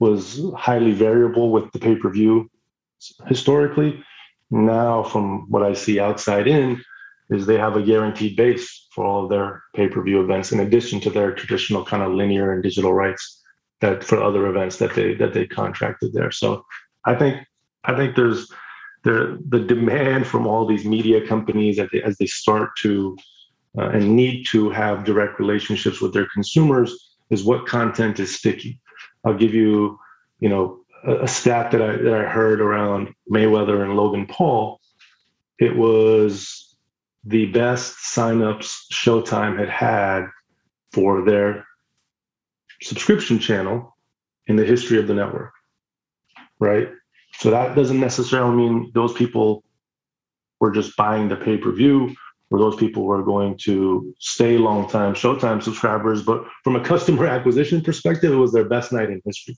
[0.00, 2.48] was highly variable with the pay-per-view
[3.26, 4.02] historically.
[4.50, 6.80] Now, from what I see outside in,
[7.30, 11.10] is they have a guaranteed base for all of their pay-per-view events, in addition to
[11.10, 13.42] their traditional kind of linear and digital rights
[13.80, 16.30] that for other events that they that they contracted there.
[16.30, 16.64] So
[17.04, 17.44] I think
[17.84, 18.50] I think there's
[19.04, 23.16] there the demand from all these media companies as they, as they start to
[23.78, 28.80] uh, and need to have direct relationships with their consumers is what content is sticky.
[29.24, 29.98] I'll give you,
[30.40, 34.80] you know, a, a stat that I that I heard around Mayweather and Logan Paul.
[35.58, 36.76] It was
[37.24, 40.26] the best signups Showtime had had
[40.92, 41.66] for their
[42.82, 43.96] subscription channel
[44.46, 45.52] in the history of the network.
[46.58, 46.88] Right.
[47.34, 49.62] So that doesn't necessarily mean those people
[50.60, 51.56] were just buying the pay
[52.48, 56.22] where those people were going to stay long time Showtime subscribers.
[56.22, 59.56] But from a customer acquisition perspective, it was their best night in history.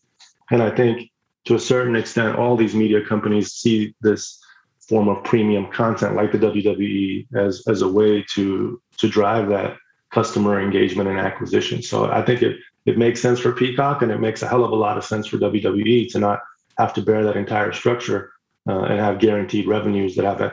[0.51, 1.11] And I think
[1.45, 4.41] to a certain extent, all these media companies see this
[4.89, 9.77] form of premium content like the WWE as, as a way to, to drive that
[10.11, 11.81] customer engagement and acquisition.
[11.81, 14.73] So I think it, it makes sense for Peacock and it makes a hell of
[14.73, 16.41] a lot of sense for WWE to not
[16.79, 18.33] have to bear that entire structure
[18.69, 20.53] uh, and have guaranteed revenues that have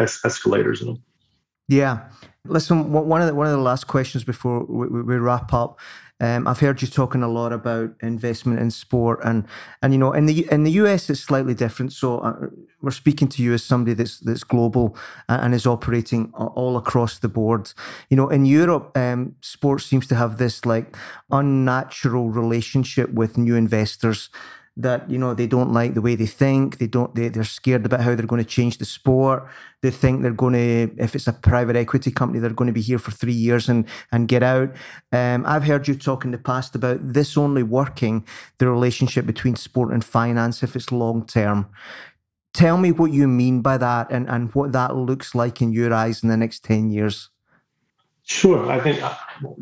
[0.00, 1.02] es- escalators in them.
[1.68, 2.08] Yeah.
[2.44, 5.80] Listen, one of the, one of the last questions before we, we wrap up
[6.18, 9.44] Um, I've heard you talking a lot about investment in sport, and
[9.82, 11.92] and you know in the in the US it's slightly different.
[11.92, 12.46] So uh,
[12.80, 14.96] we're speaking to you as somebody that's that's global
[15.28, 17.72] and is operating all across the board.
[18.08, 20.96] You know, in Europe, um, sports seems to have this like
[21.30, 24.30] unnatural relationship with new investors
[24.76, 26.78] that you know they don't like the way they think.
[26.78, 29.48] They don't they, they're scared about how they're going to change the sport.
[29.80, 32.82] They think they're going to if it's a private equity company they're going to be
[32.82, 34.74] here for three years and and get out.
[35.12, 38.26] Um, i've heard you talk in the past about this only working
[38.58, 41.68] the relationship between sport and finance if it's long term.
[42.52, 45.92] Tell me what you mean by that and and what that looks like in your
[45.94, 47.30] eyes in the next 10 years.
[48.24, 48.70] Sure.
[48.70, 49.14] I think uh,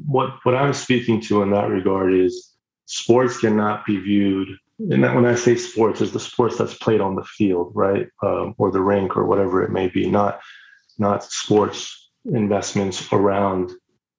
[0.06, 2.54] what what i'm speaking to in that regard is
[2.86, 4.48] sports cannot be viewed
[4.78, 8.54] and when I say sports, is the sports that's played on the field, right, um,
[8.58, 10.40] or the rink, or whatever it may be, not
[10.98, 13.72] not sports investments around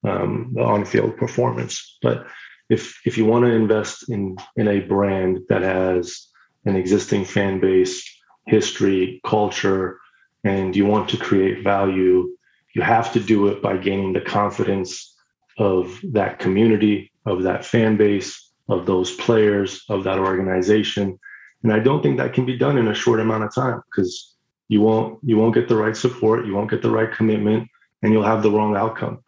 [0.04, 1.98] um, the on-field performance.
[2.02, 2.28] But
[2.70, 6.28] if if you want to invest in in a brand that has
[6.66, 8.04] an existing fan base,
[8.48, 10.00] history, culture,
[10.44, 12.30] and you want to create value,
[12.74, 15.16] you have to do it by gaining the confidence
[15.58, 21.20] of that community, of that fan base, of those players, of that organization.
[21.64, 24.36] And I don't think that can be done in a short amount of time because
[24.68, 27.70] you won't you won't get the right support, you won't get the right commitment,
[28.02, 29.24] and you'll have the wrong outcome.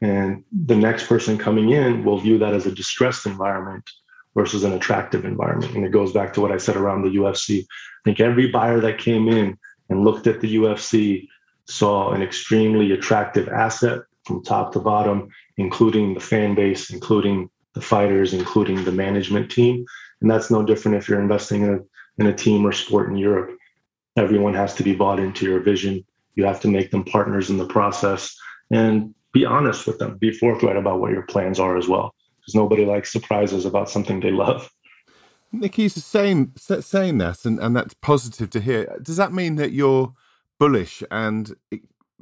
[0.00, 3.88] And the next person coming in will view that as a distressed environment
[4.34, 5.74] versus an attractive environment.
[5.74, 7.62] And it goes back to what I said around the UFC.
[7.62, 9.56] I think every buyer that came in
[9.88, 11.28] and looked at the UFC
[11.66, 17.80] saw an extremely attractive asset from top to bottom, including the fan base, including the
[17.80, 19.84] fighters, including the management team.
[20.20, 21.78] And that's no different if you're investing in a,
[22.18, 23.56] in a team or sport in Europe.
[24.16, 26.04] Everyone has to be bought into your vision.
[26.34, 28.36] You have to make them partners in the process
[28.70, 30.16] and be honest with them.
[30.18, 32.14] Be forthright about what your plans are as well.
[32.40, 34.70] Because nobody likes surprises about something they love.
[35.52, 38.98] Nikki's saying saying that, and, and that's positive to hear.
[39.02, 40.12] Does that mean that you're
[40.58, 41.54] bullish and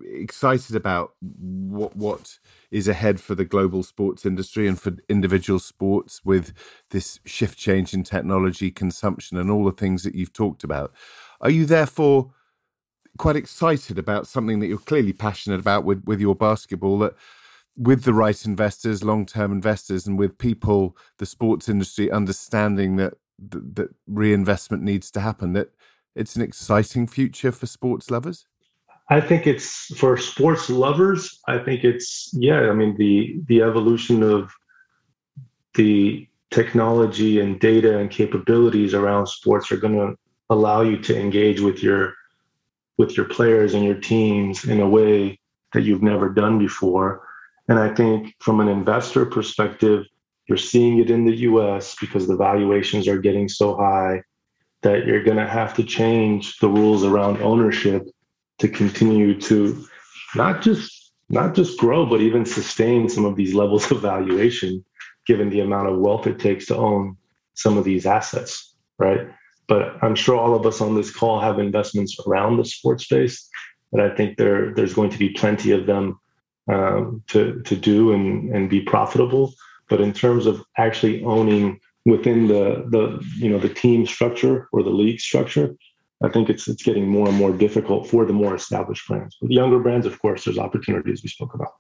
[0.05, 2.39] excited about what what
[2.71, 6.53] is ahead for the global sports industry and for individual sports with
[6.91, 10.93] this shift change in technology, consumption, and all the things that you've talked about.
[11.41, 12.33] Are you therefore
[13.19, 17.15] quite excited about something that you're clearly passionate about with, with your basketball that
[17.77, 23.15] with the right investors, long term investors, and with people, the sports industry understanding that,
[23.39, 25.71] that that reinvestment needs to happen, that
[26.15, 28.47] it's an exciting future for sports lovers?
[29.11, 31.41] I think it's for sports lovers.
[31.49, 32.71] I think it's yeah.
[32.71, 34.51] I mean the the evolution of
[35.75, 40.15] the technology and data and capabilities around sports are going to
[40.51, 42.15] allow you to engage with your
[42.99, 45.39] with your players and your teams in a way
[45.73, 47.27] that you've never done before.
[47.69, 50.05] And I think from an investor perspective,
[50.47, 54.23] you're seeing it in the US because the valuations are getting so high
[54.83, 58.07] that you're going to have to change the rules around ownership
[58.63, 59.85] to continue to
[60.35, 64.85] not just not just grow but even sustain some of these levels of valuation
[65.27, 67.17] given the amount of wealth it takes to own
[67.55, 69.29] some of these assets right?
[69.69, 73.37] But i'm sure all of us on this call have investments around the sports space
[73.91, 76.19] but i think there there's going to be plenty of them
[76.69, 79.55] um, to to do and and be profitable.
[79.89, 84.83] But in terms of actually owning within the the you know the team structure or
[84.83, 85.77] the league structure
[86.23, 89.37] I think it's it's getting more and more difficult for the more established brands.
[89.41, 91.73] With younger brands, of course, there's opportunities we spoke about.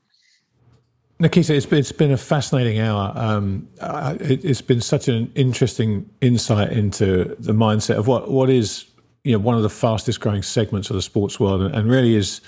[1.20, 3.12] Nikita, it's been, it's been a fascinating hour.
[3.14, 8.86] Um, it, has been such an interesting insight into the mindset of what, what is
[9.22, 12.16] you know one of the fastest growing segments of the sports world, and, and really
[12.16, 12.40] is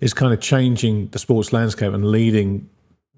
[0.00, 2.68] is kind of changing the sports landscape and leading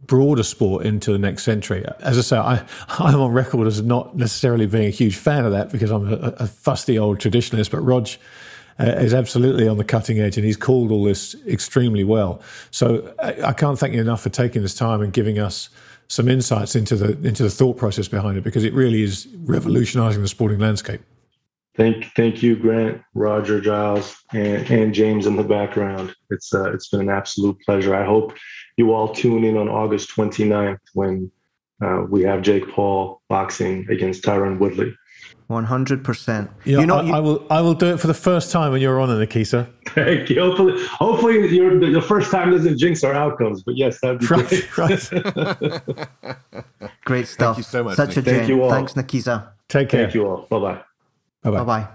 [0.06, 1.84] broader sport into the next century.
[2.00, 2.64] As I say, I,
[2.98, 6.16] I'm on record as not necessarily being a huge fan of that because I'm a,
[6.38, 8.08] a fusty old traditionalist, but Rog
[8.80, 12.40] uh, is absolutely on the cutting edge and he's called all this extremely well.
[12.70, 15.68] So I, I, can't thank you enough for taking this time and giving us
[16.08, 20.22] some insights into the into the thought process behind it because it really is revolutionizing
[20.22, 21.00] the sporting landscape.
[21.74, 26.14] Thank, thank you, Grant, Roger, Giles, and, and James in the background.
[26.30, 27.94] It's uh, it's been an absolute pleasure.
[27.94, 28.36] I hope
[28.76, 31.30] you all tune in on August 29th when
[31.82, 34.94] uh, we have Jake Paul boxing against Tyron Woodley.
[35.48, 36.50] One hundred percent.
[36.64, 37.46] You know, I, I, will.
[37.50, 39.68] I will do it for the first time when you're on, Nakisa.
[39.88, 40.40] Thank you.
[40.40, 41.46] Hopefully, hopefully,
[41.92, 43.62] the first time doesn't jinx our outcomes.
[43.62, 45.12] But yes, that'd be right, great.
[45.12, 45.82] Right.
[47.04, 47.56] great stuff.
[47.56, 47.96] Thank you so much.
[47.96, 48.18] Such Nick.
[48.18, 48.70] a Thank you all.
[48.70, 49.50] Thanks, Nakisa.
[49.68, 50.04] Take care.
[50.04, 50.46] Thank you all.
[50.48, 50.82] Bye bye.
[51.42, 51.58] Bye bye.
[51.58, 51.88] Bye bye.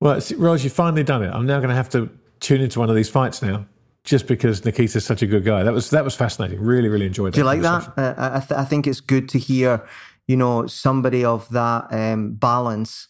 [0.00, 1.30] Well, Rose, you've finally done it.
[1.30, 2.08] I'm now going to have to
[2.40, 3.66] tune into one of these fights now.
[4.04, 5.62] Just because Nikita's such a good guy.
[5.62, 6.60] That was that was fascinating.
[6.60, 7.32] Really, really enjoyed.
[7.32, 7.92] Do you like that?
[7.96, 9.86] Uh, I, th- I think it's good to hear,
[10.28, 13.08] you know, somebody of that um, balance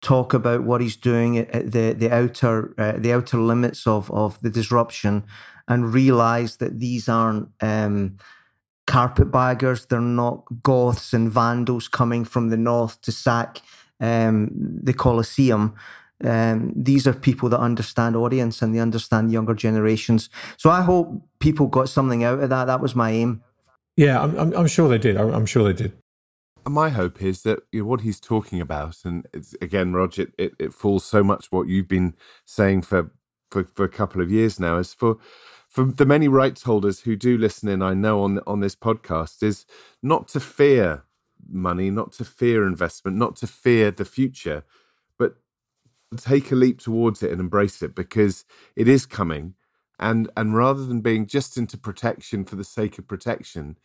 [0.00, 4.38] talk about what he's doing at the the outer uh, the outer limits of of
[4.42, 5.24] the disruption,
[5.66, 7.48] and realize that these aren't.
[7.60, 8.18] Um,
[8.86, 13.60] carpetbaggers, they're not goths and vandals coming from the north to sack
[14.00, 14.48] um,
[14.82, 15.74] the Colosseum
[16.24, 20.28] um, these are people that understand audience and they understand younger generations.
[20.56, 22.64] So I hope people got something out of that.
[22.66, 23.42] That was my aim.
[23.96, 25.16] Yeah, I'm, I'm, I'm sure they did.
[25.16, 25.92] I'm, I'm, sure they did.
[26.66, 29.26] My hope is that you know, what he's talking about, and
[29.60, 32.14] again, Roger, it, it, it, falls so much what you've been
[32.44, 33.10] saying for,
[33.50, 35.18] for, for a couple of years now, is for
[35.68, 39.42] for the many rights holders who do listen in, I know on on this podcast,
[39.42, 39.66] is
[40.02, 41.04] not to fear
[41.48, 44.64] money, not to fear investment, not to fear the future,
[46.16, 48.44] take a leap towards it and embrace it because
[48.76, 49.54] it is coming.
[49.98, 53.76] And and rather than being just into protection for the sake of protection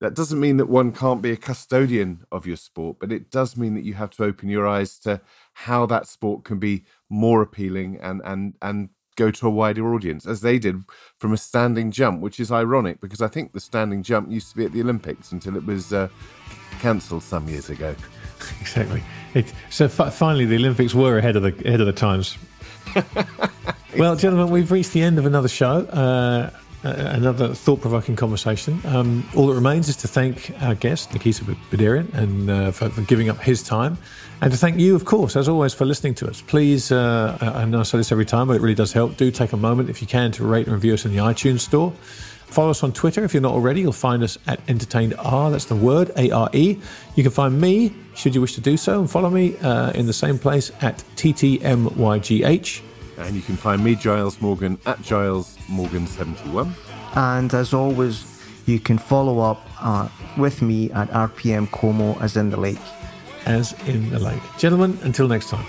[0.00, 3.56] that doesn't mean that one can't be a custodian of your sport but it does
[3.56, 5.20] mean that you have to open your eyes to
[5.54, 10.26] how that sport can be more appealing and and and go to a wider audience
[10.26, 10.82] as they did
[11.18, 14.56] from a standing jump which is ironic because i think the standing jump used to
[14.56, 16.08] be at the olympics until it was uh,
[16.84, 17.94] cancelled some years ago
[18.60, 19.02] exactly.
[19.32, 22.36] It, so f- finally, the Olympics were ahead of the ahead of the times.
[23.96, 25.78] well, gentlemen, we've reached the end of another show.
[25.86, 26.50] Uh,
[26.82, 28.78] another thought-provoking conversation.
[28.84, 33.00] Um, all that remains is to thank our guest Nakisa Bidarian and uh, for, for,
[33.00, 33.96] giving up his time,
[34.42, 36.42] and to thank you, of course, as always, for listening to us.
[36.42, 39.16] Please, uh, I know I say this every time, but it really does help.
[39.16, 41.60] Do take a moment, if you can, to rate and review us in the iTunes
[41.60, 41.94] store.
[42.46, 43.80] Follow us on Twitter if you're not already.
[43.80, 45.50] You'll find us at Entertained R.
[45.50, 46.78] That's the word A R E.
[47.16, 50.06] You can find me, should you wish to do so, and follow me uh, in
[50.06, 52.82] the same place at TTMYGH.
[53.18, 56.72] And you can find me, Giles Morgan, at Giles Morgan71.
[57.16, 62.50] And as always, you can follow up uh, with me at RPM Como as in
[62.50, 62.78] the lake.
[63.46, 64.42] As in the lake.
[64.58, 65.66] Gentlemen, until next time.